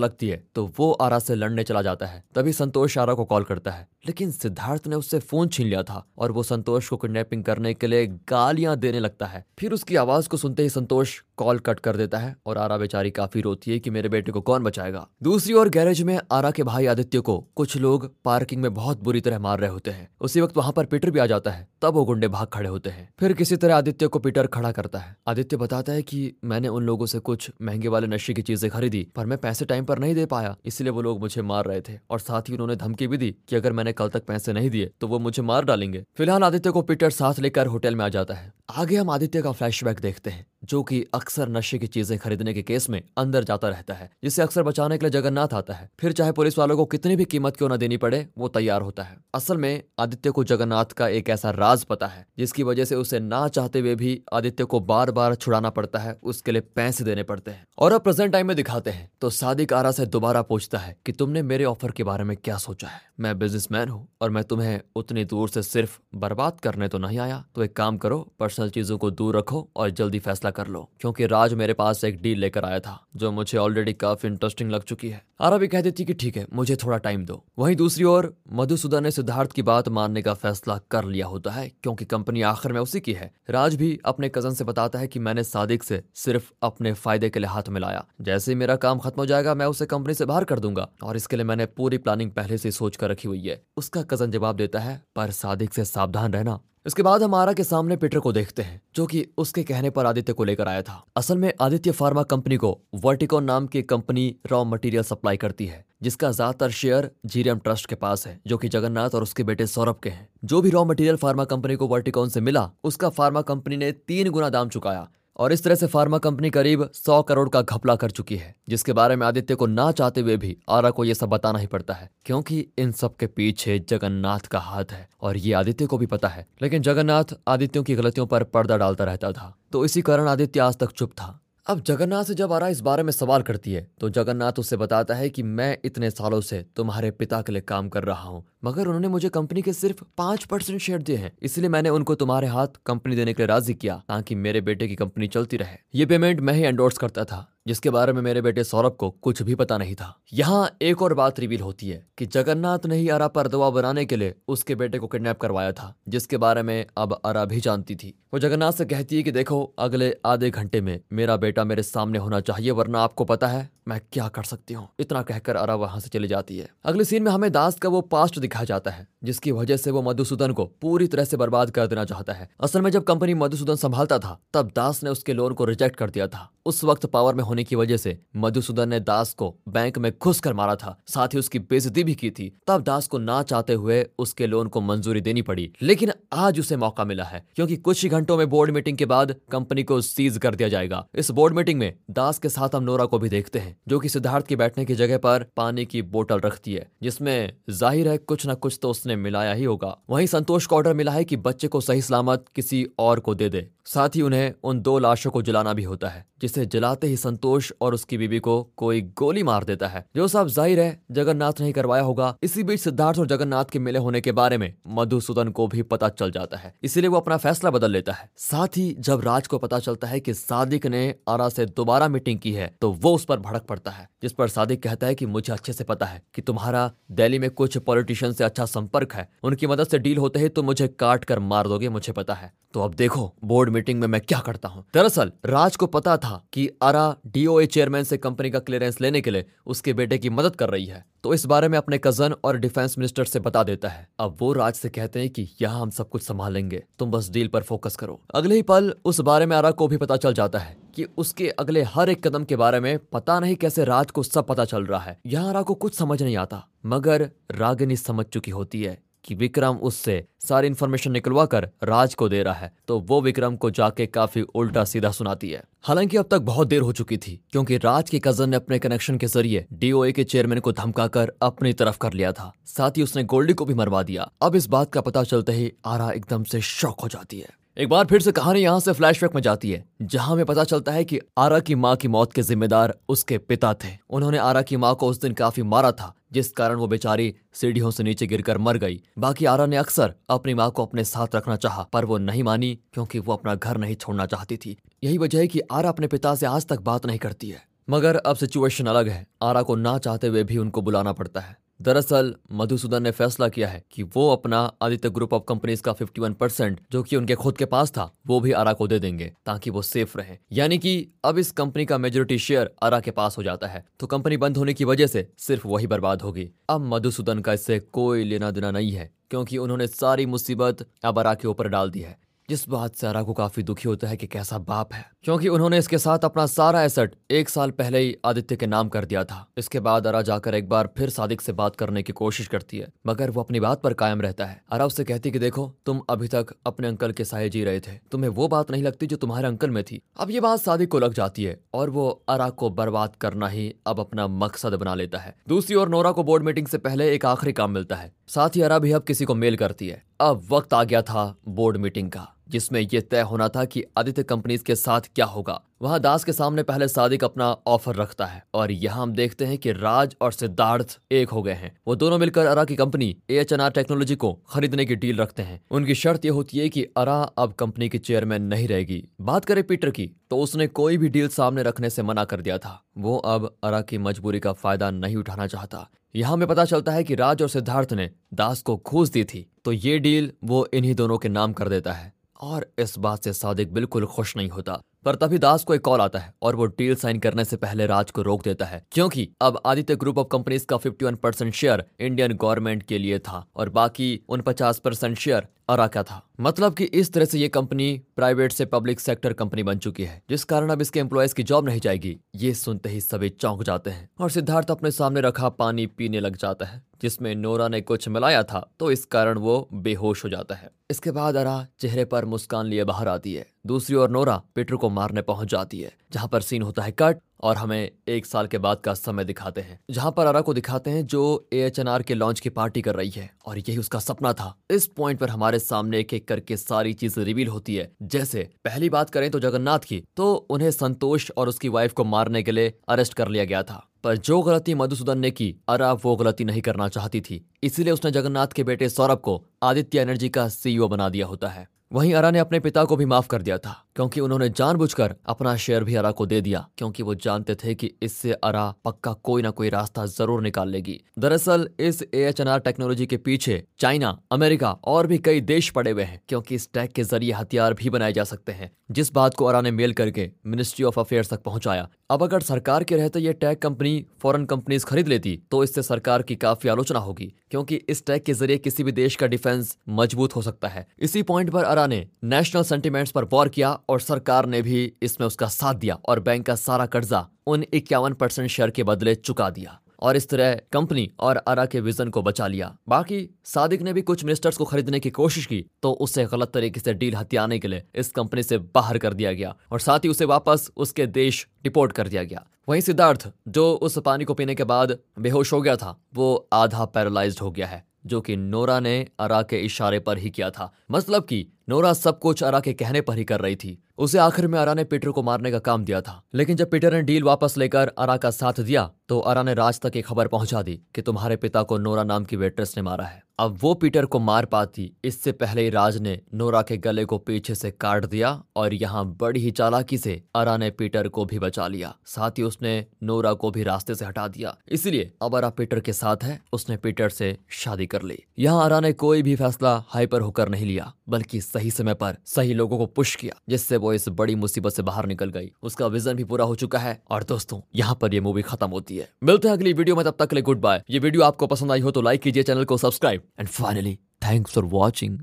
लगती 0.00 0.28
है 0.28 0.42
तो 0.54 0.70
वो 0.78 0.92
आरा 0.92 1.18
से 1.18 1.34
लड़ने 1.34 1.64
चला 1.64 1.82
जाता 1.82 2.06
है। 2.06 2.24
तभी 2.34 2.52
संतोष 2.54 2.98
आरा 2.98 3.14
को 3.16 3.24
कॉल 3.24 3.44
करता 3.44 3.70
है। 3.70 3.88
लेकिन 4.06 4.30
सिद्धार्थ 4.30 4.86
ने 4.86 4.96
उससे 4.96 5.18
फ़ोन 5.18 5.48
छीन 5.48 5.66
लिया 5.66 5.82
था 5.82 6.04
और 6.18 6.32
वो 6.32 6.42
संतोष 6.42 6.88
को 6.88 6.96
किडनैपिंग 6.96 7.44
करने 7.44 7.74
के 7.74 7.86
लिए 7.86 8.06
गालियाँ 8.06 8.76
देने 8.76 9.00
लगता 9.00 9.26
है। 9.26 9.44
फिर 9.58 9.72
उसकी 9.72 9.96
आवाज़ 9.96 10.28
को 10.28 10.36
सुनते 10.36 10.62
ही 10.62 10.68
संतोष 10.68 11.20
कॉल 11.36 11.58
कट 11.58 11.80
कर 11.80 11.96
देता 11.96 12.18
है 12.18 12.34
और 12.46 12.58
आरा 12.58 12.76
बेचारी 12.78 13.10
काफ़ी 13.10 13.40
रोती 13.40 13.70
है 13.70 13.78
कि 13.78 13.90
मेरे 13.90 14.08
बेटे 14.08 14.32
को 14.32 14.40
कौन 14.40 14.62
बचाएगा। 14.62 15.06
दूसरी 15.22 15.52
ओर 15.52 15.68
गैरेज 15.68 16.02
में 16.02 16.18
आरा 16.32 16.50
के 16.50 16.62
भाई 16.62 16.86
आदित्य 16.86 17.20
को 17.20 17.38
कुछ 17.56 17.76
लोग 17.76 18.10
पार्किंग 18.24 18.62
में 18.62 18.74
बहुत 18.74 19.02
बुरी 19.02 19.20
तरह 19.20 19.38
मार 19.38 19.60
रहे 19.60 19.70
होते 19.70 19.90
हैं। 19.90 20.08
उसी 20.20 20.40
वक्त 20.40 20.56
वहाँ 20.56 20.72
पर 20.72 20.84
पीटर 20.84 21.10
भी 21.10 21.18
आ 21.18 21.26
जाता 21.26 21.50
है। 21.50 21.68
तब 21.82 21.94
वो 21.94 22.04
गुंडे 22.04 22.28
भाग 22.28 22.46
खड़े 22.46 22.68
होते 22.68 22.90
हैं। 22.90 23.08
फिर 23.20 23.32
किसी 23.32 23.56
तरह 23.56 23.76
आदित्य 23.76 24.06
को 24.06 24.18
पीटर 24.18 24.46
खड़ा 24.46 24.72
करता 24.72 24.98
है। 24.98 25.16
आदित्य 25.28 25.56
बताता 25.56 25.92
है 25.92 26.02
कि 26.02 26.32
मैंने 26.44 26.68
उन 26.68 26.82
लोगों 26.82 27.06
से 27.06 27.18
कुछ 27.18 27.50
महँगे 27.62 27.88
वाले 27.88 28.06
नशे 28.06 28.34
की 28.34 28.42
चीज़ें 28.42 28.70
खरीदी, 28.70 29.06
पर 29.16 29.26
मैं 29.26 29.38
पैसे 29.38 29.64
टाइम 29.64 29.84
पर 29.84 29.98
नहीं 29.98 30.14
दे 30.14 30.26
पाया, 30.26 30.56
इसलिए 30.64 30.90
वो 30.90 31.02
लोग 31.02 31.20
मुझे 31.20 31.42
मार 31.42 31.64
रहे 31.64 31.80
थे 31.80 31.98
और 32.10 32.20
साथ 32.20 32.42
ही 32.42 32.52
उन्होंने 32.52 32.76
धमकी 32.76 32.95
भी 33.04 33.16
दी 33.16 33.34
कि 33.48 33.56
अगर 33.56 33.72
मैंने 33.72 33.92
कल 33.92 34.08
तक 34.08 34.24
पैसे 34.24 34.52
नहीं 34.52 34.70
दिए 34.70 34.90
तो 35.00 35.08
वो 35.08 35.18
मुझे 35.18 35.42
मार 35.42 35.64
डालेंगे। 35.64 36.04
फ़िलहाल 36.16 36.44
आदित्य 36.44 36.70
को 36.70 36.82
पीटर 36.82 37.10
साथ 37.10 37.38
लेकर 37.38 37.66
होटल 37.66 37.96
में 37.96 38.04
आ 38.04 38.08
जाता 38.08 38.34
है। 38.34 38.52
आगे 38.70 38.96
हम 38.96 39.10
आदित्य 39.10 39.42
का 39.42 39.52
फ्लैशबैक 39.52 40.00
देखते 40.00 40.30
हैं। 40.30 40.46
जो 40.66 40.82
कि 40.82 41.04
अक्सर 41.14 41.48
नशे 41.48 41.78
की 41.78 41.86
चीज़ें 41.88 42.18
खरीदने 42.18 42.54
के 42.54 42.62
केस 42.62 42.88
में 42.90 43.02
अंदर 43.18 43.44
जाता 43.44 43.68
रहता 43.68 43.94
है, 43.94 44.10
जिसे 44.24 44.42
अक्सर 44.42 44.62
बचाने 44.62 44.98
के 44.98 45.06
लिए 45.06 45.10
जगन्नाथ 45.12 45.54
आता 45.54 45.74
है। 45.74 45.88
फिर 46.00 46.12
चाहे 46.12 46.32
पुलिस 46.32 46.58
वालों 46.58 46.76
को 46.76 46.84
कितनी 46.86 47.16
भी 47.16 47.24
कीमत 47.24 47.56
क्यों 47.56 47.68
न 47.68 47.76
देनी 47.76 47.96
पड़े, 47.96 48.26
वो 48.38 48.48
तैयार 48.48 48.82
होता 48.82 49.02
है। 49.02 49.16
असल 49.34 49.56
में 49.56 49.82
आदित्य 50.00 50.30
को 50.30 50.44
जगन्नाथ 50.44 50.92
का 50.92 51.08
एक 51.08 51.28
ऐसा 51.28 51.50
राज 51.52 51.84
पता 51.84 52.06
है, 52.06 52.26
जिसकी 52.38 52.62
वजह 52.62 52.84
से 52.84 52.94
उसे 52.96 53.20
ना 53.20 53.46
चाहते 53.48 53.80
हुए 53.80 53.94
भी 53.94 54.20
आदित्य 54.32 54.64
को 54.64 54.80
बार 54.82 55.10
बार 55.10 55.34
छुड़ाना 55.36 55.70
पड़ता 55.70 55.98
है, 55.98 56.18
उसके 56.22 56.52
लिए 56.52 56.62
पैसे 56.76 57.04
देने 57.04 57.22
पड़ते 57.22 57.50
हैं। 57.50 57.64
और 57.78 57.92
अब 57.92 58.00
प्रेजेंट 58.00 58.32
टाइम 58.32 58.46
में 58.46 58.56
दिखाते 58.56 58.90
हैं 58.90 59.10
तो 59.20 59.30
सादिक 59.30 59.72
आरा 59.72 59.90
से 59.90 60.06
दोबारा 60.08 60.42
पूछता 60.42 60.78
है 60.78 60.96
कि 61.06 61.12
तुमने 61.12 61.42
मेरे 61.44 61.64
ऑफ़र 61.64 61.90
के 61.90 62.04
बारे 62.04 62.24
में 62.24 62.36
क्या 62.36 62.56
सोचा 62.58 62.88
है? 62.88 63.00
मैं 63.20 63.38
बिजनेसमैन 63.38 63.88
हूँ 63.88 64.06
और 64.22 64.30
मैं 64.30 64.42
तुम्हें 64.44 64.80
उतनी 64.96 65.24
दूर 65.24 65.48
से 65.48 65.62
सिर्फ़ 65.62 65.98
बर्बाद 66.14 66.60
करने 66.60 66.88
तो 66.88 66.98
नहीं 66.98 67.18
आया। 67.18 67.44
तो 67.54 67.62
एक 67.64 67.76
काम 67.76 67.96
करो 67.98 68.18
पर्सनल 68.38 68.70
चीज़ों 68.70 68.98
को 68.98 69.10
दूर 69.12 69.36
रखो 69.36 69.68
और 69.76 69.90
जल्दी 69.90 70.18
फैसला 70.18 70.50
कर 70.56 70.66
लो, 70.66 70.88
क्योंकि 71.00 71.26
राज 71.26 71.54
मेरे 71.54 71.72
पास 71.72 72.04
एक 72.04 72.20
डील 72.22 72.38
लेकर 72.38 72.64
आया 72.64 72.80
था, 72.80 72.98
जो 73.16 73.30
मुझे 73.32 73.58
ऑलरेडी 73.58 73.92
काफ़ी 73.94 74.28
इंटरेस्टिंग 74.28 74.70
लग 74.70 74.82
चुकी 74.82 75.08
है। 75.08 75.22
आरा 75.40 75.56
भी 75.58 75.68
कह 75.68 75.80
देती 75.80 76.04
कि 76.04 76.14
ठीक 76.14 76.36
है, 76.36 76.46
मुझे 76.52 76.76
थोड़ा 76.76 76.98
टाइम 76.98 77.24
दो। 77.24 77.42
वहीं 77.58 77.76
दूसरी 77.76 78.04
ओर, 78.04 78.32
मधुसूदन 78.52 79.02
ने 79.02 79.10
सिद्धार्थ 79.10 79.52
की 79.52 79.62
बात 79.62 79.88
मानने 79.88 80.22
का 80.22 80.34
फैसला 80.34 80.78
कर 80.90 81.04
लिया 81.04 81.26
होता 81.26 81.50
है, 81.50 81.68
क्योंकि 81.82 82.04
कंपनी 82.04 82.42
आखिर 82.42 82.72
में 82.72 82.80
उसी 82.80 83.00
की 83.00 83.12
है। 83.12 83.30
राज 83.50 83.74
भी 83.74 83.98
अपने 84.04 84.28
कज़न 84.28 84.54
से 84.54 84.64
बताता 84.64 84.98
है 84.98 85.08
कि 85.08 85.18
मैंने 85.18 85.44
सादिक 85.44 85.82
से 85.82 86.02
सिर्फ़ 86.14 86.50
अपने 86.62 86.92
फ़ायदे 86.94 87.30
के 87.30 87.40
लिए 87.40 87.48
हाथ 87.48 87.68
मिलाया 87.68 88.04
जैसे 88.20 88.50
ही 88.50 88.56
मेरा 88.56 88.76
काम 88.76 88.98
खत्म 88.98 89.20
हो 89.20 89.26
जाएगा, 89.26 89.54
मैं 89.54 89.66
उसे 89.66 89.86
कंपनी 89.86 90.14
से 90.14 90.24
बाहर 90.24 90.44
कर 90.44 90.58
दूँगा, 90.58 90.88
और 91.02 91.16
इसके 91.16 91.36
लिए 91.36 91.44
मैंने 91.44 91.66
पूरी 91.66 91.98
प्लानिंग 91.98 92.30
पहले 92.30 92.58
से 92.58 92.70
सोच 92.70 92.96
कर 92.96 93.10
रखी 93.10 93.28
हुई 93.28 93.40
है। 93.40 93.60
उसका 93.76 94.02
कज़न 94.02 94.30
जवाब 94.30 94.56
देता 94.56 94.78
है, 94.78 95.02
पर 95.16 95.30
सादिक 95.32 95.74
से 95.74 95.84
सावधान 95.84 96.32
रहना 96.32 96.58
इसके 96.86 97.02
बाद 97.02 97.22
हम 97.22 97.34
आरा 97.34 97.52
के 97.52 97.64
सामने 97.64 97.96
पीटर 97.96 98.18
को 98.18 98.32
देखते 98.32 98.62
हैं, 98.62 98.80
जो 98.96 99.06
कि 99.06 99.26
उसके 99.38 99.62
कहने 99.62 99.90
पर 99.90 100.06
आदित्य 100.06 100.32
को 100.32 100.44
लेकर 100.44 100.68
आया 100.68 100.82
था। 100.82 101.02
असल 101.16 101.38
में 101.38 101.52
आदित्य 101.60 101.90
फार्मा 101.90 102.22
कंपनी 102.22 102.56
को 102.56 102.70
वर्टिकॉन 102.94 103.44
नाम 103.44 103.66
की 103.66 103.82
कंपनी 103.82 104.36
रॉ 104.50 104.62
मटेरियल 104.64 105.02
सप्लाई 105.02 105.36
करती 105.36 105.66
है, 105.66 105.84
जिसका 106.02 106.30
ज़्यादातर 106.30 106.70
शेयर 106.70 107.10
जीरियम 107.26 107.58
ट्रस्ट 107.58 107.86
के 107.86 107.94
पास 107.94 108.26
है, 108.26 108.38
जो 108.46 108.58
कि 108.58 108.68
जगन्नाथ 108.68 109.10
और 109.10 109.22
उसके 109.22 109.44
बेटे 109.44 109.66
सौरभ 109.66 110.00
के 110.02 110.10
हैं। 110.10 110.28
जो 110.44 110.62
भी 110.62 110.70
रॉ 110.70 110.84
मटेरियल 110.84 111.16
फार्मा 111.16 111.44
कंपनी 111.44 111.76
को 111.76 111.86
वर्टिकॉन 111.86 112.28
से 112.28 112.40
मिला, 112.40 112.70
उसका 112.84 113.08
फार्मा 113.08 113.42
कंपनी 113.42 113.76
ने 113.76 113.92
तीन 113.92 114.30
गुना 114.30 114.50
दाम 114.50 114.68
चुकाया। 114.68 115.08
और 115.36 115.52
इस 115.52 115.64
तरह 115.64 115.74
से 115.74 115.86
फार्मा 115.86 116.18
कंपनी 116.18 116.50
करीब 116.50 116.88
सौ 116.94 117.20
करोड़ 117.22 117.48
का 117.48 117.62
घपला 117.62 117.96
कर 117.96 118.10
चुकी 118.10 118.36
है, 118.36 118.54
जिसके 118.68 118.92
बारे 118.92 119.16
में 119.16 119.26
आदित्य 119.26 119.54
को 119.54 119.66
ना 119.66 119.90
चाहते 119.92 120.20
हुए 120.20 120.36
भी 120.36 120.56
आरा 120.68 120.90
को 120.90 121.04
यह 121.04 121.14
सब 121.14 121.28
बताना 121.28 121.58
ही 121.58 121.66
पड़ता 121.66 121.94
है, 121.94 122.10
क्योंकि 122.24 122.66
इन 122.78 122.92
सब 122.92 123.16
के 123.16 123.26
पीछे 123.26 123.78
जगन्नाथ 123.80 124.46
का 124.46 124.58
हाथ 124.58 124.92
है, 124.92 125.08
और 125.20 125.36
ये 125.36 125.52
आदित्य 125.52 125.86
को 125.86 125.98
भी 125.98 126.06
पता 126.06 126.28
है। 126.28 126.46
लेकिन 126.62 126.82
जगन्नाथ 126.82 127.34
आदित्यों 127.48 127.82
की 127.84 127.94
गलतियों 127.94 128.26
पर 128.26 128.44
पर्दा 128.44 128.76
डालता 128.76 129.04
रहता 129.04 129.32
था 129.32 129.54
तो 129.72 129.84
इसी 129.84 130.02
कारण 130.02 130.28
आदित्य 130.28 130.60
आज 130.60 130.76
तक 130.76 130.90
चुप 130.90 131.10
था। 131.12 131.38
अब 131.66 131.80
जगन्नाथ 131.80 132.24
से 132.24 132.34
जब 132.34 132.52
आरा 132.52 132.66
इस 132.68 132.80
बारे 132.80 133.02
में 133.02 133.10
सवाल 133.12 133.42
करती 133.42 133.72
है 133.72 133.86
तो 134.00 134.08
जगन्नाथ 134.08 134.58
उसे 134.58 134.76
बताता 134.76 135.14
है 135.14 135.28
कि 135.30 135.42
मैं 135.42 135.76
इतने 135.84 136.10
सालों 136.10 136.40
से 136.40 136.62
तुम्हारे 136.76 137.10
पिता 137.12 137.40
के 137.42 137.52
लिए 137.52 137.62
काम 137.62 137.88
कर 137.88 138.04
रहा 138.04 138.22
हूँ, 138.22 138.44
मगर 138.64 138.86
उन्होंने 138.86 139.08
मुझे 139.08 139.28
कंपनी 139.28 139.62
के 139.62 139.72
सिर्फ़ 139.72 140.04
पाँच 140.18 140.44
परसेंट 140.44 140.80
शेयर 140.80 141.02
दिए 141.02 141.16
हैं, 141.16 141.32
इसलिए 141.42 141.68
मैंने 141.68 141.88
उनको 141.88 142.14
तुम्हारे 142.14 142.46
हाथ 142.46 142.78
कंपनी 142.86 143.16
देने 143.16 143.34
के 143.34 143.42
लिए 143.42 143.46
राज़ी 143.46 143.74
किया, 143.74 144.00
ताकि 144.08 144.34
मेरे 144.36 144.60
बेटे 144.60 144.88
की 144.88 144.94
कंपनी 144.94 145.28
चलती 145.28 145.56
रहे। 145.56 145.76
ये 145.94 146.06
पेमेंट 146.06 146.40
मैं 146.40 146.54
ही 146.54 146.62
एंडोर्स 146.62 146.98
करता 146.98 147.24
था। 147.24 147.46
जिसके 147.66 147.90
बारे 147.90 148.12
में 148.12 148.20
मेरे 148.22 148.42
बेटे 148.42 148.64
सौरभ 148.64 148.96
को 148.98 149.10
कुछ 149.10 149.42
भी 149.42 149.54
पता 149.54 149.78
नहीं 149.78 149.94
था। 149.94 150.14
यहाँ 150.32 150.76
एक 150.82 151.02
और 151.02 151.14
बात 151.14 151.40
रिवील 151.40 151.60
होती 151.60 151.88
है 151.88 152.06
कि 152.18 152.26
जगन्नाथ 152.26 152.86
ने 152.86 152.96
ही 152.96 153.08
अरा 153.08 153.28
पर 153.28 153.48
दवा 153.48 153.70
बनाने 153.70 154.04
के 154.04 154.16
लिए 154.16 154.34
उसके 154.48 154.74
बेटे 154.74 154.98
को 154.98 155.06
किडनैप 155.06 155.40
करवाया 155.40 155.72
था, 155.72 155.94
जिसके 156.08 156.36
बारे 156.36 156.62
में 156.62 156.86
अब 156.96 157.20
अरा 157.24 157.44
भी 157.44 157.60
जानती 157.60 157.96
थी। 157.96 158.14
वो 158.34 158.38
जगन्नाथ 158.38 158.72
से 158.72 158.84
कहती 158.84 159.16
है 159.16 159.22
कि 159.22 159.30
देखो, 159.30 159.62
अगले 159.78 160.14
आधे 160.26 160.50
घंटे 160.50 160.80
में 160.80 161.00
मेरा 161.12 161.36
बेटा 161.36 161.64
मेरे 161.64 161.82
सामने 161.82 162.18
होना 162.18 162.40
चाहिए, 162.40 162.70
वरना 162.70 163.00
आपको 163.00 163.24
पता 163.24 163.46
है 163.46 163.68
मैं 163.88 164.00
क्या 164.12 164.28
कर 164.28 164.42
सकती 164.42 164.74
हूँ। 164.74 164.88
इतना 165.00 165.22
कहकर 165.22 165.56
अरा 165.56 165.74
वहाँ 165.74 166.00
से 166.00 166.08
चली 166.08 166.28
जाती 166.28 166.58
है। 166.58 166.68
अगले 166.84 167.04
सीन 167.04 167.22
में 167.22 167.30
हमें 167.32 167.52
दास 167.52 167.78
का 167.78 167.88
वो 167.88 168.00
पास्ट 168.00 168.38
दिखाया 168.38 168.64
जाता 168.64 168.90
है। 168.90 169.06
जिसकी 169.26 169.52
वजह 169.52 169.76
से 169.76 169.90
वो 169.90 170.02
मधुसूदन 170.02 170.52
को 170.52 170.64
पूरी 170.80 171.06
तरह 171.06 171.24
से 171.24 171.36
बर्बाद 171.36 171.70
कर 171.70 171.86
देना 171.86 172.04
चाहता 172.04 172.32
है। 172.32 172.48
असल 172.60 172.80
में 172.80 172.90
जब 172.90 173.04
कंपनी 173.04 173.34
मधुसूदन 173.34 173.76
संभालता 173.76 174.18
था, 174.18 174.38
तब 174.54 174.70
दास 174.76 175.02
ने 175.04 175.10
उसके 175.10 175.32
लोन 175.32 175.52
को 175.52 175.64
रिजेक्ट 175.64 175.96
कर 175.96 176.10
दिया 176.10 176.26
था। 176.26 176.50
उस 176.66 176.82
वक्त 176.84 177.06
पावर 177.06 177.34
में 177.34 177.42
होने 177.44 177.64
की 177.64 177.76
वजह 177.76 177.96
से 177.96 178.18
मधुसूदन 178.36 178.88
ने 178.88 179.00
दास 179.00 179.32
को 179.34 179.54
बैंक 179.68 179.98
में 179.98 180.10
घुस 180.12 180.40
कर 180.40 180.54
मारा 180.54 180.74
था। 180.76 180.96
साथ 181.06 181.34
ही 181.34 181.38
उसकी 181.38 181.58
बेजती 181.58 182.04
भी 182.04 182.14
की 182.14 182.30
थी। 182.30 182.52
तब 182.66 182.82
दास 182.82 183.06
को 183.06 183.18
ना 183.18 183.42
चाहते 183.42 183.74
हुए 183.74 184.04
उसके 184.18 184.46
लोन 184.46 184.68
को 184.68 184.80
मंजूरी 184.80 185.20
देनी 185.20 185.42
पड़ी। 185.42 185.70
लेकिन 185.82 186.12
आज 186.32 186.60
उसे 186.60 186.76
मौका 186.76 187.04
मिला 187.04 187.24
है, 187.24 187.44
क्योंकि 187.56 187.76
कुछ 187.76 188.02
ही 188.02 188.08
घंटों 188.08 188.36
में 188.36 188.48
बोर्ड 188.50 188.70
मीटिंग 188.70 188.98
के 188.98 189.06
बाद 189.06 189.34
कंपनी 189.52 189.82
को 189.82 190.00
सीज 190.00 190.38
कर 190.38 190.54
दिया 190.54 190.68
जाएगा। 190.68 191.04
इस 191.14 191.30
बोर्ड 191.30 191.54
मीटिंग 191.54 191.78
में 191.78 191.92
दास 192.10 192.38
के 192.38 192.48
साथ 192.48 192.74
हम 192.74 192.82
नोरा 192.82 193.04
को 193.04 193.18
भी 193.18 193.28
देखते 193.28 193.58
हैं, 193.58 193.76
जो 193.88 193.98
कि 193.98 194.08
सिद्धार्थ 194.08 194.46
के 194.46 194.56
बैठने 194.56 194.84
की 194.84 194.94
जगह 194.94 195.18
पर 195.18 195.46
पानी 195.56 195.84
की 195.86 196.02
बोतल 196.02 196.40
रखती 196.40 196.74
है, 196.74 196.86
जिसमें 197.02 197.52
ज़ाहिर 197.70 198.08
है 198.08 198.16
कुछ 198.18 198.46
न 198.46 198.54
कुछ 198.54 198.78
तो 198.82 198.90
उसने 198.90 199.15
मिलाया 199.18 199.52
ही 199.52 199.64
होगा। 199.64 199.96
वहीं 200.10 200.26
संतोष 200.26 200.66
को 200.66 200.76
ऑर्डर 200.76 200.94
मिला 200.94 201.12
है 201.12 201.24
कि 201.24 201.36
बच्चे 201.38 201.68
को 201.68 201.80
सही 201.80 202.02
सलामत 202.02 202.44
किसी 202.54 202.86
और 202.98 203.20
को 203.20 203.34
दे 203.34 203.48
दे। 203.48 203.68
साथ 203.86 204.16
ही 204.16 204.22
उन्हें 204.22 204.52
उन 204.64 204.80
दो 204.80 204.98
लाशों 204.98 205.30
को 205.30 205.40
जलाना 205.42 205.72
भी 205.72 205.82
होता 205.82 206.08
है, 206.08 206.24
जिसे 206.40 206.64
जलाते 206.66 207.06
ही 207.06 207.16
संतोष 207.16 207.70
और 207.80 207.94
उसकी 207.94 208.16
बीबी 208.18 208.38
को 208.38 208.62
कोई 208.76 209.00
गोली 209.16 209.42
मार 209.42 209.64
देता 209.64 209.88
है। 209.88 210.04
जो 210.16 210.26
सब 210.28 210.48
ज़ाहिर 210.48 210.80
है, 210.80 211.00
जगन्नाथ 211.10 211.60
ने 211.60 211.70
करवाया 211.72 212.02
होगा। 212.02 212.34
इसी 212.42 212.62
बीच 212.64 212.80
सिद्धार्थ 212.80 213.18
और 213.18 213.26
जगन्नाथ 213.26 213.64
के 213.64 213.78
मिले 213.78 213.98
होने 213.98 214.20
के 214.20 214.32
बारे 214.32 214.58
में 214.58 214.72
मधुसूदन 214.88 215.48
को 215.48 215.66
भी 215.66 215.82
पता 215.84 216.08
चल 216.10 216.30
जाता 216.30 216.56
है। 216.56 216.72
इसीलिए 216.82 217.08
वो 217.08 217.16
अपना 217.16 217.36
फैसला 217.36 217.70
बदल 217.70 217.90
लेता 217.90 218.12
है। 218.12 218.28
साथ 218.38 218.76
ही 218.76 218.94
जब 219.00 219.20
राज 219.24 219.46
को 219.46 219.58
पता 219.58 219.78
चलता 219.78 220.06
है 220.06 220.20
की 220.20 220.34
सादिक 220.34 220.86
ने 220.86 221.14
आरा 221.28 221.48
से 221.48 221.66
दोबारा 221.66 222.08
मीटिंग 222.08 222.38
की 222.38 222.52
है 222.52 222.70
तो 222.80 222.90
वो 222.92 223.14
उस 223.14 223.24
पर 223.24 223.38
भड़क 223.40 223.62
पड़ता 223.62 223.90
है, 223.90 224.08
जिस 224.22 224.32
पर 224.32 224.48
सादिक 224.48 224.82
कहता 224.82 225.06
है 225.06 225.14
कि 225.14 225.26
मुझे 225.26 225.52
अच्छे 225.52 225.72
से 225.72 225.84
पता 225.84 226.06
है 226.06 226.22
की 226.34 226.42
तुम्हारा 226.42 226.90
दिल्ली 227.12 227.38
में 227.38 227.48
कुछ 227.52 227.78
पॉलिटिशियन 227.78 228.32
से 228.32 228.44
अच्छा 228.44 228.64
संपर्क 228.66 228.95
है। 229.02 229.28
उनकी 229.42 229.66
मदद 229.66 229.86
से 229.86 229.98
डील 229.98 230.18
होते 230.18 230.38
ही 230.38 230.48
तुम 230.48 230.66
मुझे 230.66 230.88
काट 230.88 231.24
कर 231.24 231.38
मार 231.38 231.68
दोगे, 231.68 231.88
मुझे 231.88 232.12
पता 232.12 232.34
है। 232.34 232.52
तो 232.74 232.80
अब 232.80 232.94
देखो, 232.94 233.34
बोर्ड 233.44 233.70
मीटिंग 233.70 234.00
में 234.00 234.08
मैं 234.08 234.20
क्या 234.20 234.38
करता 234.38 234.68
हूँ। 234.68 234.84
दरअसल, 234.94 235.32
राज 235.46 235.76
को 235.76 235.86
पता 235.86 236.16
था 236.16 236.44
कि 236.52 236.70
अरा 236.82 237.16
डीओए 237.26 237.66
चेयरमैन 237.66 238.04
से 238.04 238.16
कंपनी 238.16 238.50
का 238.50 238.58
क्लियरेंस 238.58 239.00
लेने 239.00 239.20
के 239.20 239.30
लिए 239.30 239.46
उसके 239.66 239.92
बेटे 239.92 240.18
की 240.18 240.30
मदद 240.30 240.56
कर 240.56 240.70
रही 240.70 240.86
है। 240.86 241.06
तो 241.24 241.34
इस 241.34 241.46
बारे 241.46 241.68
में 241.68 241.78
अपने 241.78 241.98
कज़न 241.98 242.34
और 242.44 242.56
डिफेंस 242.56 242.98
मिनिस्टर 242.98 243.24
से 243.24 243.40
बता 243.40 243.62
देता 243.62 243.88
है। 243.88 244.08
अब 244.20 244.36
वो 244.38 244.52
राज 244.52 244.74
से 244.74 244.88
कहते 244.88 245.20
हैं 245.20 245.30
कि 245.30 245.48
यहाँ 245.62 245.80
हम 245.80 245.90
सब 245.90 246.08
कुछ 246.08 246.22
संभालेंगे। 246.22 246.84
तुम 246.98 247.10
बस 247.10 247.30
डील 247.30 247.48
पर 247.48 247.62
फोकस 247.62 247.96
करो। 247.96 248.20
अगले 248.34 248.54
ही 248.54 248.62
पल 248.62 248.94
उस 249.04 249.20
बारे 249.20 249.46
में 249.46 249.56
आरा 249.56 249.70
को 249.70 249.88
भी 249.88 249.96
पता 249.96 250.16
चल 250.16 250.34
जाता 250.34 250.58
है। 250.58 250.85
कि 250.96 251.04
उसके 251.16 251.48
अगले 251.50 251.82
हर 251.84 252.10
एक 252.10 252.26
कदम 252.26 252.44
के 252.44 252.56
बारे 252.56 252.80
में 252.80 252.98
पता 253.12 253.38
नहीं 253.40 253.56
कैसे 253.56 253.84
राज 253.84 254.10
को 254.10 254.22
सब 254.22 254.46
पता 254.46 254.64
चल 254.64 254.84
रहा 254.84 255.00
है। 255.00 255.18
यहाँ 255.26 255.62
को 255.64 255.74
कुछ 255.76 255.94
समझ 255.94 256.22
नहीं 256.22 256.36
आता, 256.36 256.66
मगर 256.86 257.30
रागिनी 257.52 257.96
समझ 257.96 258.26
चुकी 258.26 258.50
होती 258.50 258.82
है 258.82 258.98
कि 259.24 259.34
विक्रम 259.34 259.76
उससे 259.78 260.24
सारी 260.40 260.66
इन्फॉर्मेशन 260.66 261.12
निकलवा 261.12 261.44
कर 261.46 261.68
राज 261.84 262.14
को 262.14 262.28
दे 262.28 262.42
रहा 262.42 262.54
है 262.54 262.72
तो 262.88 262.98
वो 263.00 263.20
विक्रम 263.20 263.56
को 263.56 263.70
जाके 263.70 264.06
काफ़ी 264.06 264.42
उल्टा 264.42 264.84
सीधा 264.84 265.10
सुनाती 265.10 265.50
है। 265.50 265.62
हालाँकि 265.84 266.16
अब 266.16 266.28
तक 266.30 266.40
बहुत 266.42 266.68
देर 266.68 266.82
हो 266.82 266.92
चुकी 266.92 267.16
थी, 267.16 267.40
क्योंकि 267.50 267.78
राज 267.78 268.10
के 268.10 268.18
कज़न 268.18 268.50
ने 268.50 268.56
अपने 268.56 268.78
कनेक्शन 268.78 269.18
के 269.18 269.26
ज़रिए 269.26 269.66
डीओए 269.72 270.12
के 270.12 270.24
चेयरमैन 270.24 270.60
को 270.60 270.72
धमकाकर 270.72 271.32
अपनी 271.42 271.72
तरफ़ 271.72 271.98
कर 271.98 272.12
लिया 272.12 272.32
था। 272.32 272.52
साथ 272.66 272.96
ही 272.96 273.02
उसने 273.02 273.24
गोल्डी 273.24 273.52
को 273.52 273.64
भी 273.64 273.74
मरवा 273.74 274.02
दिया। 274.02 274.30
अब 274.42 274.56
इस 274.56 274.66
बात 274.68 274.92
का 274.92 275.00
पता 275.00 275.24
चलते 275.24 275.52
ही 275.52 275.72
आरा 275.86 276.10
एकदम 276.12 276.44
से 276.44 276.60
शौक 276.62 277.00
हो 277.00 277.08
जाती 277.08 277.40
है। 277.40 277.48
एक 277.76 277.88
बार 277.88 278.04
फिर 278.04 278.20
से 278.20 278.32
कहानी 278.32 278.60
यहाँ 278.60 278.80
से 278.80 278.92
फ्लैशबैक 278.92 279.34
में 279.34 279.40
जाती 279.42 279.70
है, 279.70 279.84
जहाँ 280.02 280.32
हमें 280.32 280.44
पता 280.44 280.64
चलता 280.64 280.92
है 280.92 281.04
कि 281.04 281.18
आरा 281.38 281.58
की 281.60 281.74
माँ 281.74 281.94
की 281.96 282.08
मौत 282.08 282.32
के 282.32 282.42
जिम्मेदार 282.42 282.96
उसके 283.08 283.38
पिता 283.38 283.74
थे। 283.74 283.88
उन्होंने 284.10 284.38
आरा 284.38 284.62
की 284.62 284.76
माँ 284.76 284.94
को 284.94 285.08
उस 285.08 285.20
दिन 285.20 285.32
काफ़ी 285.32 285.62
मारा 285.62 285.90
था, 285.92 286.12
जिस 286.32 286.50
कारण 286.52 286.76
वो 286.76 286.86
बेचारी 286.86 287.34
सीढ़ियों 287.52 287.90
से 287.90 288.02
नीचे 288.02 288.26
गिरकर 288.26 288.58
मर 288.58 288.76
गई। 288.76 289.00
बाकी 289.18 289.44
आरा 289.44 289.66
ने 289.66 289.76
अक्सर 289.76 290.14
अपनी 290.30 290.54
माँ 290.54 290.70
को 290.70 290.86
अपने 290.86 291.04
साथ 291.04 291.34
रखना 291.34 291.56
चाहा, 291.56 291.82
पर 291.82 292.04
वो 292.04 292.18
नहीं 292.18 292.42
मानी, 292.42 292.78
क्योंकि 292.92 293.18
वो 293.18 293.32
अपना 293.32 293.54
घर 293.54 293.76
नहीं 293.76 293.94
छोड़ना 293.94 294.26
चाहती 294.26 294.56
थी। 294.56 294.76
यही 295.04 295.18
वजह 295.18 295.38
है 295.38 295.46
कि 295.46 295.60
आरा 295.60 295.88
अपने 295.88 296.06
पिता 296.06 296.34
से 296.34 296.46
आज 296.46 296.66
तक 296.66 296.80
बात 296.80 297.06
नहीं 297.06 297.18
करती 297.18 297.50
है। 297.50 297.62
मगर 297.90 298.16
अब 298.16 298.36
सिचुएशन 298.36 298.86
अलग 298.86 299.08
है। 299.08 299.26
आरा 299.42 299.62
को 299.62 299.76
ना 299.76 299.98
चाहते 299.98 300.26
हुए 300.26 300.44
भी 300.44 300.58
उनको 300.58 300.82
बुलाना 300.82 301.12
पड़ता 301.12 301.40
है। 301.40 301.56
दरअसल, 301.82 302.34
मधुसूदन 302.52 303.02
ने 303.02 303.10
फैसला 303.10 303.48
किया 303.48 303.68
है 303.68 303.84
कि 303.90 304.02
वो 304.02 304.32
अपना 304.32 304.72
आदित्य 304.82 305.10
ग्रुप 305.10 305.34
ऑफ़ 305.34 305.42
कंपनीज़ 305.48 305.82
का 305.82 305.92
51 305.92 306.32
परसेंट 306.32 306.80
जो 306.92 307.02
कि 307.02 307.16
उनके 307.16 307.34
खुद 307.34 307.58
के 307.58 307.64
पास 307.64 307.90
था, 307.90 308.16
वो 308.26 308.40
भी 308.40 308.52
आरा 308.52 308.72
को 308.72 308.86
दे 308.86 308.98
देंगे, 308.98 309.32
ताकि 309.46 309.70
वो 309.70 309.82
सेफ़ 309.82 310.18
रहे। 310.18 310.36
यानी 310.52 310.78
कि 310.78 311.08
अब 311.24 311.38
इस 311.38 311.50
कंपनी 311.50 311.84
का 311.84 311.98
मेजोरिटी 311.98 312.38
शेयर 312.38 312.70
आरा 312.82 313.00
के 313.00 313.10
पास 313.10 313.38
हो 313.38 313.42
जाता 313.42 313.66
है। 313.66 313.86
तो 314.00 314.06
कंपनी 314.06 314.36
बंद 314.36 314.56
होने 314.56 314.74
की 314.74 314.84
वजह 314.84 315.06
से 315.06 315.32
सिर्फ़ 315.38 315.68
वही 315.68 315.86
बर्बाद 315.86 316.22
होगी। 316.22 316.50
अब 316.68 316.80
मधुसूदन 316.80 317.38
का 317.38 317.52
इससे 317.52 317.78
कोई 317.78 318.24
लेना 318.24 318.50
देना 318.50 318.70
नहीं 318.70 318.92
है, 318.92 319.10
क्योंकि 319.30 319.58
उन्होंने 319.58 319.86
सारी 319.86 320.26
मुसीबत 320.26 320.86
अब 321.04 321.18
आरा 321.18 321.34
के 321.34 321.48
ऊपर 321.48 321.68
डाल 321.68 321.90
दी 321.90 322.00
है, 322.00 322.18
जिस 322.48 322.68
बात 322.68 322.94
से 322.94 323.06
आरा 323.06 323.22
को 323.22 323.32
काफ़ी 323.32 323.62
दुखी 323.62 323.88
होता 323.88 324.08
है 324.08 324.16
कि 324.16 324.26
कैसा 324.26 324.58
बाप 324.58 324.92
है। 324.92 325.10
क्योंकि 325.26 325.48
उन्होंने 325.48 325.78
इसके 325.78 325.98
साथ 325.98 326.18
अपना 326.18 326.44
सारा 326.46 326.82
एसेट 326.82 327.14
एक 327.30 327.48
साल 327.48 327.70
पहले 327.70 327.98
ही 327.98 328.14
आदित्य 328.24 328.56
के 328.56 328.66
नाम 328.66 328.88
कर 328.88 329.04
दिया 329.04 329.24
था। 329.24 329.46
इसके 329.58 329.80
बाद 329.80 330.06
अरा 330.06 330.20
जाकर 330.22 330.54
एक 330.54 330.68
बार 330.68 330.88
फिर 330.98 331.10
सादिक 331.10 331.40
से 331.40 331.52
बात 331.52 331.76
करने 331.76 332.02
की 332.02 332.12
कोशिश 332.12 332.46
करती 332.46 332.78
है, 332.78 332.88
मगर 333.06 333.30
वो 333.30 333.42
अपनी 333.42 333.60
बात 333.60 333.82
पर 333.82 333.94
कायम 333.94 334.20
रहता 334.20 334.44
है। 334.44 334.62
अरा 334.72 334.86
उससे 334.86 335.04
कहती 335.04 335.30
कि 335.30 335.38
देखो, 335.38 335.74
तुम 335.86 336.00
अभी 336.10 336.28
तक 336.28 336.54
अपने 336.66 336.88
अंकल 336.88 337.12
के 337.12 337.24
साय 337.24 337.48
जी 337.48 337.64
रहे 337.64 337.80
थे। 337.80 337.96
तुम्हें 338.10 338.30
वो 338.30 338.48
बात 338.48 338.70
नहीं 338.70 338.82
लगती 338.82 339.06
जो 339.06 339.16
तुम्हारे 339.16 339.46
अंकल 339.46 339.70
में 339.70 339.82
थी। 339.84 340.00
अब 340.20 340.30
ये 340.30 340.40
बात 340.40 340.60
सादिक 340.60 340.90
को 340.90 340.98
लग 340.98 341.14
जाती 341.14 341.44
है 341.44 341.58
और 341.74 341.90
वो 341.90 342.08
अरा 342.28 342.48
को 342.50 342.70
बर्बाद 342.70 343.16
करना 343.16 343.48
ही 343.48 343.74
अब 343.86 344.00
अपना 344.00 344.26
मकसद 344.26 344.74
बना 344.74 344.94
लेता 344.94 345.18
है। 345.18 345.34
दूसरी 345.48 345.76
ओर 345.76 345.88
नोरा 345.88 346.12
को 346.12 346.22
बोर्ड 346.22 346.44
मीटिंग 346.44 346.66
से 346.66 346.78
पहले 346.78 347.12
एक 347.14 347.26
आखिरी 347.26 347.52
काम 347.52 347.70
मिलता 347.70 347.96
है। 347.96 348.12
साथ 348.28 348.56
ही 348.56 348.62
अरा 348.62 348.78
भी 348.78 348.92
अब 348.92 349.02
किसी 349.02 349.24
को 349.24 349.34
मेल 349.34 349.56
करती 349.56 349.88
है। 349.88 350.02
अब 350.20 350.46
वक्त 350.50 350.74
आ 350.74 350.84
गया 350.84 351.02
था 351.02 351.34
बोर्ड 351.48 351.76
मीटिंग 351.76 352.10
का। 352.10 352.32
जिसमें 352.48 352.80
यह 352.82 353.00
तय 353.00 353.20
होना 353.22 353.48
था 353.48 353.64
कि 353.64 353.84
आदित्य 353.98 354.22
कंपनीज़ 354.24 354.64
के 354.64 354.74
साथ 354.76 355.00
क्या 355.14 355.26
होगा। 355.26 355.60
वहाँ 355.82 355.98
दास 356.00 356.24
के 356.24 356.32
सामने 356.32 356.62
पहले 356.62 356.86
सादिक 356.88 357.24
अपना 357.24 357.50
ऑफ़र 357.66 357.94
रखता 357.94 358.26
है 358.26 358.42
और 358.54 358.70
यहाँ 358.72 359.02
हम 359.02 359.12
देखते 359.12 359.44
हैं 359.44 359.56
कि 359.58 359.72
राज 359.72 360.14
और 360.20 360.32
सिद्धार्थ 360.32 360.98
एक 361.12 361.30
हो 361.30 361.42
गए 361.42 361.52
हैं। 361.52 361.76
वो 361.88 361.96
दोनों 361.96 362.18
मिलकर 362.18 362.46
अरा 362.46 362.64
की 362.64 362.76
कंपनी 362.76 363.16
एच 363.30 363.52
टेक्नोलॉजी 363.52 364.14
को 364.16 364.32
खरीदने 364.50 364.84
की 364.84 364.94
डील 364.96 365.16
रखते 365.16 365.42
हैं। 365.42 365.60
उनकी 365.70 365.94
शर्त 365.94 366.24
यह 366.24 366.32
होती 366.32 366.58
है 366.58 366.68
कि 366.68 366.84
अरा 366.96 367.20
अब 367.38 367.52
कंपनी 367.54 367.88
की 367.88 367.98
चेयरमैन 368.00 368.42
नहीं 368.44 368.68
रहेगी। 368.68 369.02
बात 369.20 369.44
करें 369.44 369.62
पीटर 369.64 369.90
की 369.90 370.10
तो 370.30 370.38
उसने 370.38 370.66
कोई 370.68 370.96
भी 370.96 371.08
डील 371.08 371.28
सामने 371.30 371.62
रखने 371.62 371.90
से 371.90 372.02
मना 372.02 372.24
कर 372.24 372.40
दिया 372.40 372.58
था। 372.58 372.82
वो 372.98 373.16
अब 373.16 373.54
अरा 373.64 373.80
की 373.80 373.98
मजबूरी 373.98 374.40
का 374.40 374.52
फ़ायदा 374.54 374.90
नहीं 374.92 375.16
उठाना 375.16 375.46
चाहता। 375.46 375.88
यहाँ 376.14 376.36
में 376.36 376.46
पता 376.48 376.64
चलता 376.64 376.92
है 376.92 377.04
कि 377.04 377.14
राज 377.14 377.42
और 377.42 377.48
सिद्धार्थ 377.48 377.92
ने 377.92 378.10
दास 378.34 378.62
को 378.62 378.76
घूस 378.78 379.10
दी 379.10 379.24
थी 379.24 379.46
तो 379.64 379.72
ये 379.72 379.98
डील 379.98 380.32
वो 380.44 380.66
इन्हीं 380.74 380.94
दोनों 380.94 381.18
के 381.18 381.28
नाम 381.28 381.52
कर 381.52 381.68
देता 381.68 381.92
है। 381.92 382.12
और 382.40 382.72
इस 382.78 382.98
बात 382.98 383.24
से 383.24 383.32
सादिक 383.32 383.72
बिल्कुल 383.72 384.06
खुश 384.06 384.36
नहीं 384.36 384.48
होता। 384.48 384.80
पर 385.04 385.14
तभी 385.14 385.38
दास 385.38 385.64
को 385.64 385.74
एक 385.74 385.80
कॉल 385.80 386.00
आता 386.00 386.18
है 386.18 386.34
और 386.42 386.56
वो 386.56 386.66
डील 386.66 386.94
साइन 386.94 387.18
करने 387.18 387.44
से 387.44 387.56
पहले 387.56 387.86
राज 387.86 388.10
को 388.10 388.22
रोक 388.22 388.44
देता 388.44 388.64
है। 388.64 388.86
क्योंकि 388.92 389.28
अब 389.40 389.60
आदित्य 389.66 389.96
ग्रुप 389.96 390.18
ऑफ़ 390.18 390.28
कंपनीज़ 390.32 390.66
का 390.66 390.76
51 390.76 391.16
परसेंट 391.16 391.54
शेयर 391.54 391.84
इंडियन 392.00 392.32
गवर्नमेंट 392.32 392.82
के 392.82 392.98
लिए 392.98 393.18
था 393.18 393.46
और 393.56 393.68
बाकी 393.68 394.20
उन 394.28 394.40
50 394.40 394.78
परसेंट 394.78 395.18
शेयर 395.18 395.48
अरा 395.68 395.86
का 395.86 396.02
था? 396.02 396.20
मतलब 396.40 396.74
कि 396.74 396.84
इस 396.84 397.12
तरह 397.12 397.24
से 397.24 397.38
ये 397.38 397.48
कंपनी 397.48 398.00
प्राइवेट 398.16 398.52
से 398.52 398.64
पब्लिक 398.64 399.00
सेक्टर 399.00 399.32
कंपनी 399.32 399.62
बन 399.62 399.78
चुकी 399.78 400.04
है, 400.04 400.22
जिस 400.30 400.44
कारण 400.44 400.70
अब 400.70 400.80
इसके 400.80 401.00
एम्प्लॉयज़ 401.00 401.34
की 401.34 401.42
जॉब 401.42 401.66
नहीं 401.66 401.80
जाएगी। 401.80 402.16
ये 402.34 402.52
सुनते 402.54 402.88
ही 402.88 403.00
सभी 403.00 403.28
चौंक 403.30 403.62
जाते 403.62 403.90
हैं 403.90 404.08
और 404.20 404.30
सिद्धार्थ 404.30 404.70
अपने 404.70 404.90
सामने 404.90 405.20
रखा 405.20 405.48
पानी 405.48 405.86
पीने 405.88 406.20
लग 406.20 406.36
जाता 406.36 406.66
है, 406.66 406.82
जिसमें 407.02 407.34
नोरा 407.34 407.68
ने 407.68 407.80
कुछ 407.80 408.08
मिलाया 408.08 408.42
था 408.42 408.66
तो 408.78 408.90
इस 408.90 409.04
कारण 409.06 409.38
वो 409.38 409.68
बेहोश 409.74 410.24
हो 410.24 410.28
जाता 410.28 410.54
है। 410.54 410.70
इसके 410.90 411.10
बाद 411.10 411.36
अरा 411.36 411.66
चेहरे 411.80 412.04
पर 412.04 412.24
मुस्कान 412.24 412.66
लिए 412.66 412.84
बाहर 412.84 413.08
आती 413.08 413.34
है। 413.34 413.46
दूसरी 413.66 413.96
ओर 413.96 414.10
नोरा 414.10 414.40
पीटर 414.54 414.76
को 414.76 414.90
मारने 414.90 415.22
पहुँच 415.22 415.48
जाती 415.48 415.80
है। 415.80 415.92
जहाँ 416.12 416.28
पर 416.28 416.40
सीन 416.40 416.62
होता 416.62 416.82
है 416.82 416.92
कट 416.98 417.18
और 417.40 417.56
हमें 417.56 417.90
एक 418.08 418.26
साल 418.26 418.46
के 418.46 418.58
बाद 418.58 418.80
का 418.80 418.94
समय 418.94 419.24
दिखाते 419.24 419.60
हैं। 419.60 419.78
जहाँ 419.90 420.12
पर 420.12 420.26
अरा 420.26 420.40
को 420.40 420.54
दिखाते 420.54 420.90
हैं 420.90 421.06
जो 421.06 421.48
ए 421.52 421.58
एच 421.58 421.78
एन 421.78 421.88
आर 421.88 422.02
के 422.02 422.14
लॉन्च 422.14 422.40
की 422.40 422.50
पार्टी 422.50 422.82
कर 422.82 422.94
रही 422.94 423.10
है 423.10 423.30
और 423.46 423.58
यही 423.58 423.78
उसका 423.78 423.98
सपना 423.98 424.32
था। 424.32 424.54
इस 424.70 424.86
पॉइंट 424.86 425.20
पर 425.20 425.28
हमारे 425.28 425.58
सामने 425.58 426.00
एक 426.00 426.14
एक 426.14 426.28
करके 426.28 426.56
सारी 426.56 426.92
चीज़ 426.92 427.20
रिवील 427.20 427.48
होती 427.48 427.74
है। 427.74 427.90
जैसे, 428.02 428.50
पहली 428.64 428.90
बात 428.90 429.10
करें 429.10 429.30
तो 429.30 429.40
जगन्नाथ 429.40 429.78
की 429.78 430.02
तो 430.16 430.34
उन्हें 430.34 430.70
संतोष 430.70 431.30
और 431.36 431.48
उसकी 431.48 431.68
वाइफ 431.68 431.92
को 431.92 432.04
मारने 432.04 432.42
के 432.42 432.50
लिए 432.50 432.74
अरेस्ट 432.88 433.14
कर 433.14 433.28
लिया 433.28 433.44
गया 433.44 433.62
था। 433.62 433.86
पर 434.06 434.16
जो 434.16 434.42
गलती 434.42 434.74
मधुसूदन 434.74 435.18
ने 435.18 435.30
की 435.30 435.56
अरा 435.68 435.92
वो 435.92 436.16
गलती 436.16 436.44
नहीं 436.44 436.60
करना 436.60 436.88
चाहती 436.88 437.20
थी। 437.20 437.50
इसीलिए 437.62 437.92
उसने 437.92 438.10
जगन्नाथ 438.10 438.46
के 438.46 438.64
बेटे 438.64 438.88
सौरभ 438.88 439.18
को 439.18 439.44
आदित्य 439.62 440.00
एनर्जी 440.00 440.28
का 440.28 440.48
सीईओ 440.48 440.88
बना 440.88 441.08
दिया 441.08 441.26
होता 441.26 441.48
है। 441.48 441.68
वहीं 441.92 442.14
अरा 442.14 442.30
ने 442.30 442.38
अपने 442.38 442.60
पिता 442.60 442.84
को 442.84 442.96
भी 442.96 443.04
माफ़ 443.04 443.28
कर 443.28 443.42
दिया 443.42 443.58
था, 443.58 443.84
क्योंकि 443.96 444.20
उन्होंने 444.20 444.48
जानबूझकर 444.48 445.14
अपना 445.26 445.56
शेयर 445.56 445.84
भी 445.84 445.94
अरा 445.94 446.10
को 446.10 446.26
दे 446.26 446.40
दिया, 446.40 446.68
क्योंकि 446.78 447.02
वो 447.02 447.14
जानते 447.14 447.54
थे 447.54 447.74
कि 447.74 447.90
इससे 448.02 448.32
अरा 448.32 448.74
पक्का 448.84 449.12
कोई 449.12 449.42
ना 449.42 449.50
कोई 449.50 449.68
रास्ता 449.68 450.06
ज़रूर 450.06 450.42
निकाल 450.42 450.68
लेगी। 450.68 451.00
दरअसल, 451.18 451.68
इस 451.80 452.02
ए 452.14 452.32
टेक्नोलॉजी 452.38 453.06
के 453.06 453.16
पीछे 453.16 453.66
चाइना, 453.78 454.22
अमेरिका 454.32 454.70
और 454.70 455.06
भी 455.06 455.18
कई 455.18 455.40
देश 455.40 455.70
पड़े 455.70 455.90
हुए 455.90 456.02
हैं, 456.02 456.20
क्योंकि 456.28 456.54
इस 456.54 456.72
टैग 456.72 456.90
के 456.90 457.02
ज़रिए 457.02 457.32
हथियार 457.32 457.74
भी 457.74 457.90
बनाए 457.90 458.12
जा 458.12 458.24
सकते 458.24 458.52
हैं। 458.52 458.70
जिस 458.90 459.12
बात 459.12 459.34
को 459.34 459.44
अरा 459.44 459.60
ने 459.60 459.70
मेल 459.70 459.92
करके 459.92 460.30
मिनिस्ट्री 460.46 460.84
ऑफ़ 460.84 461.00
अफेयर्स 461.00 461.30
तक 461.30 461.42
पहुँचाया 461.42 461.88
अब 462.10 462.22
अगर 462.22 462.40
सरकार 462.40 462.84
के 462.84 462.96
रहते 462.96 463.18
ये 463.18 463.32
टैग 463.32 463.56
कंपनी 463.58 464.04
फॉरेन 464.20 464.44
कंपनीज़ 464.46 464.84
खरीद 464.86 465.08
लेती 465.08 465.34
तो 465.50 465.62
इससे 465.64 465.82
सरकार 465.82 466.22
की 466.22 466.34
काफ़ी 466.36 466.68
आलोचना 466.70 466.98
होगी, 466.98 467.26
क्योंकि 467.50 467.76
इस 467.88 468.04
टैग 468.06 468.22
के 468.22 468.34
ज़रिए 468.34 468.58
किसी 468.58 468.84
भी 468.84 468.92
देश 468.92 469.16
का 469.16 469.26
डिफेंस 469.26 469.76
मज़बूत 469.90 470.36
हो 470.36 470.42
सकता 470.42 470.68
है। 470.68 470.86
इसी 470.98 471.22
पॉइंट 471.22 471.50
पर 471.50 471.64
अरा 471.64 471.86
ने 471.86 472.06
नेशनल 472.24 472.62
सेंटिमेंट्स 472.62 473.12
पर 473.12 473.24
वॉर 473.24 473.48
किया 473.48 473.70
और 473.88 474.00
सरकार 474.00 474.46
ने 474.46 474.60
भी 474.62 474.92
इसमें 475.02 475.26
उसका 475.26 475.48
साथ 475.48 475.74
दिया 475.76 475.94
और 476.04 476.20
बैंक 476.20 476.46
का 476.46 476.54
सारा 476.56 476.86
कर्जा 476.86 477.26
उन 477.46 477.64
इक्यावन 477.72 478.12
परसेंट 478.14 478.48
शेयर 478.48 478.70
के 478.70 478.82
बदले 478.84 479.14
चुका 479.16 479.50
दिया। 479.50 479.78
और 480.00 480.16
इस 480.16 480.28
तरह 480.28 480.54
कंपनी 480.72 481.10
और 481.20 481.36
अरा 481.36 481.66
के 481.66 481.80
विजन 481.80 482.08
को 482.08 482.22
बचा 482.22 482.46
लिया। 482.46 482.76
बाकी 482.88 483.28
सादिक 483.44 483.82
ने 483.82 483.92
भी 483.92 484.02
कुछ 484.02 484.24
मिनिस्टर्स 484.24 484.56
को 484.56 484.64
खरीदने 484.64 485.00
की 485.00 485.10
कोशिश 485.10 485.46
की 485.46 485.64
तो 485.82 485.92
उसे 485.92 486.24
गलत 486.24 486.50
तरीके 486.54 486.80
से 486.80 486.94
डील 486.94 487.16
हत्याने 487.16 487.58
के 487.58 487.68
लिए 487.68 487.82
इस 487.94 488.10
कंपनी 488.10 488.42
से 488.42 488.58
बाहर 488.58 488.98
कर 488.98 489.14
दिया 489.14 489.32
गया 489.32 489.54
और 489.72 489.80
साथ 489.80 489.98
ही 489.98 490.08
उसे 490.08 490.24
वापस 490.24 490.70
उसके 490.76 491.06
देश 491.06 491.46
डिपोर्ट 491.62 491.92
कर 491.92 492.08
दिया 492.08 492.22
गया। 492.22 492.46
वहीं 492.68 492.80
सिद्धार्थ, 492.80 493.28
जो 493.48 493.72
उस 493.72 493.98
पानी 493.98 494.24
को 494.24 494.34
पीने 494.34 494.54
के 494.54 494.64
बाद 494.64 494.96
बेहोश 495.18 495.52
हो 495.52 495.60
गया 495.62 495.76
था, 495.76 495.96
वो 496.14 496.48
आधा 496.52 496.84
पैरालाइज्ड 496.84 497.40
हो 497.40 497.50
गया 497.50 497.66
है। 497.66 497.84
जो 498.06 498.20
कि 498.20 498.36
नोरा 498.36 498.78
ने 498.80 499.06
अरा 499.20 499.42
के 499.42 499.56
इशारे 499.56 499.98
पर 499.98 500.18
ही 500.18 500.30
किया 500.30 500.50
था। 500.50 500.72
मतलब 500.90 501.24
कि 501.24 501.46
नोरा 501.68 501.92
सब 501.92 502.18
कुछ 502.18 502.42
अरा 502.42 502.60
के 502.60 502.72
कहने 502.72 503.00
पर 503.00 503.18
ही 503.18 503.24
कर 503.24 503.40
रही 503.40 503.56
थी। 503.56 503.78
उसे 503.98 504.18
आखिर 504.18 504.46
में 504.46 504.58
अरा 504.58 504.74
ने 504.74 504.84
पीटर 504.84 505.10
को 505.10 505.22
मारने 505.22 505.50
का 505.50 505.58
काम 505.58 505.84
दिया 505.84 506.00
था। 506.00 506.22
लेकिन 506.34 506.56
जब 506.56 506.70
पीटर 506.70 506.94
ने 506.94 507.02
डील 507.02 507.22
वापस 507.22 507.56
लेकर 507.58 507.92
अरा 507.98 508.16
का 508.16 508.30
साथ 508.30 508.60
दिया 508.60 508.90
तो 509.08 509.18
अरा 509.20 509.42
ने 509.42 509.54
राज 509.54 509.80
तक 509.80 509.96
एक 509.96 510.06
खबर 510.06 510.28
पहुँचा 510.28 510.62
दी 510.62 510.80
कि 510.94 511.02
तुम्हारे 511.02 511.36
पिता 511.36 511.62
को 511.62 511.78
नोरा 511.78 512.04
नाम 512.04 512.24
की 512.24 512.36
वेट्रेस 512.36 512.74
ने 512.76 512.82
मारा 512.82 513.04
है। 513.04 513.25
अब 513.38 513.58
वो 513.62 513.72
पीटर 513.74 514.04
को 514.04 514.18
मार 514.18 514.44
पाती। 514.44 514.90
इससे 515.04 515.32
पहले 515.32 515.62
ही 515.62 515.70
राज 515.70 515.96
ने 515.96 516.18
नोरा 516.34 516.60
के 516.62 516.76
गले 516.76 517.04
को 517.04 517.16
पीछे 517.18 517.54
से 517.54 517.70
काट 517.70 518.04
दिया 518.04 518.30
और 518.56 518.74
यहाँ 518.74 519.04
बड़ी 519.20 519.40
ही 519.40 519.50
चालाकी 519.50 519.98
से 519.98 520.22
अरा 520.34 520.56
ने 520.56 520.70
पीटर 520.70 521.08
को 521.08 521.24
भी 521.24 521.38
बचा 521.38 521.66
लिया। 521.68 521.94
साथ 522.06 522.38
ही 522.38 522.42
उसने 522.42 522.86
नोरा 523.02 523.32
को 523.32 523.50
भी 523.50 523.62
रास्ते 523.62 523.94
से 523.94 524.04
हटा 524.04 524.26
दिया। 524.28 524.56
इसलिए 524.68 525.10
अब 525.22 525.36
अरा 525.36 525.50
पीटर 525.50 525.80
के 525.80 525.92
साथ 525.92 526.24
है। 526.24 526.40
उसने 526.52 526.76
पीटर 526.76 527.08
से 527.08 527.36
शादी 527.50 527.86
कर 527.86 528.02
ली। 528.02 528.18
यहाँ 528.38 528.64
अरा 528.64 528.80
ने 528.80 528.92
कोई 528.94 529.22
भी 529.22 529.36
फैसला 529.36 529.74
हाइपर 529.88 530.20
होकर 530.20 530.48
नहीं 530.48 530.66
लिया, 530.66 530.92
बल्कि 531.08 531.40
सही 531.40 531.70
समय 531.70 531.94
पर 531.94 532.16
सही 532.26 532.54
लोगों 532.54 532.78
को 532.78 532.86
पुश 532.86 533.14
किया, 533.14 533.34
जिससे 533.48 533.76
वो 533.76 533.92
इस 533.92 534.08
बड़ी 534.08 534.34
मुसीबत 534.34 534.72
से 534.72 534.82
बाहर 534.82 535.06
निकल 535.06 535.30
गई। 535.30 535.50
उसका 535.62 535.86
विजन 535.86 536.14
भी 536.14 536.24
पूरा 536.24 536.44
हो 536.44 536.54
चुका 536.54 536.78
है। 536.78 537.00
और 537.10 537.24
दोस्तों, 537.24 537.60
यहाँ 537.74 537.98
पर 538.00 538.14
ये 538.14 538.20
मूवी 538.20 538.42
खत्म 538.42 538.70
होती 538.70 538.96
है। 538.96 539.08
मिलते 539.24 539.48
हैं 539.48 539.54
अगली 539.54 539.72
वीडियो 539.72 539.96
में, 539.96 540.04
तब 540.04 540.16
तक 540.18 540.30
के 540.30 540.36
लिए 540.36 540.42
गुड 540.42 540.60
बाय। 540.60 540.82
ये 540.90 540.98
वीडियो 540.98 541.22
आपको 541.22 541.46
पसंद 541.46 541.72
आई 541.72 541.80
हो 541.80 541.90
तो 541.90 542.02
लाइक 542.02 542.22
कीजिए, 542.22 542.42
चैनल 542.42 542.64
को 542.64 542.76
subscribe. 542.76 543.22
And 543.36 543.48
finally, 543.48 544.00
thanks 544.20 544.52
for 544.52 544.64
watching. 544.64 545.22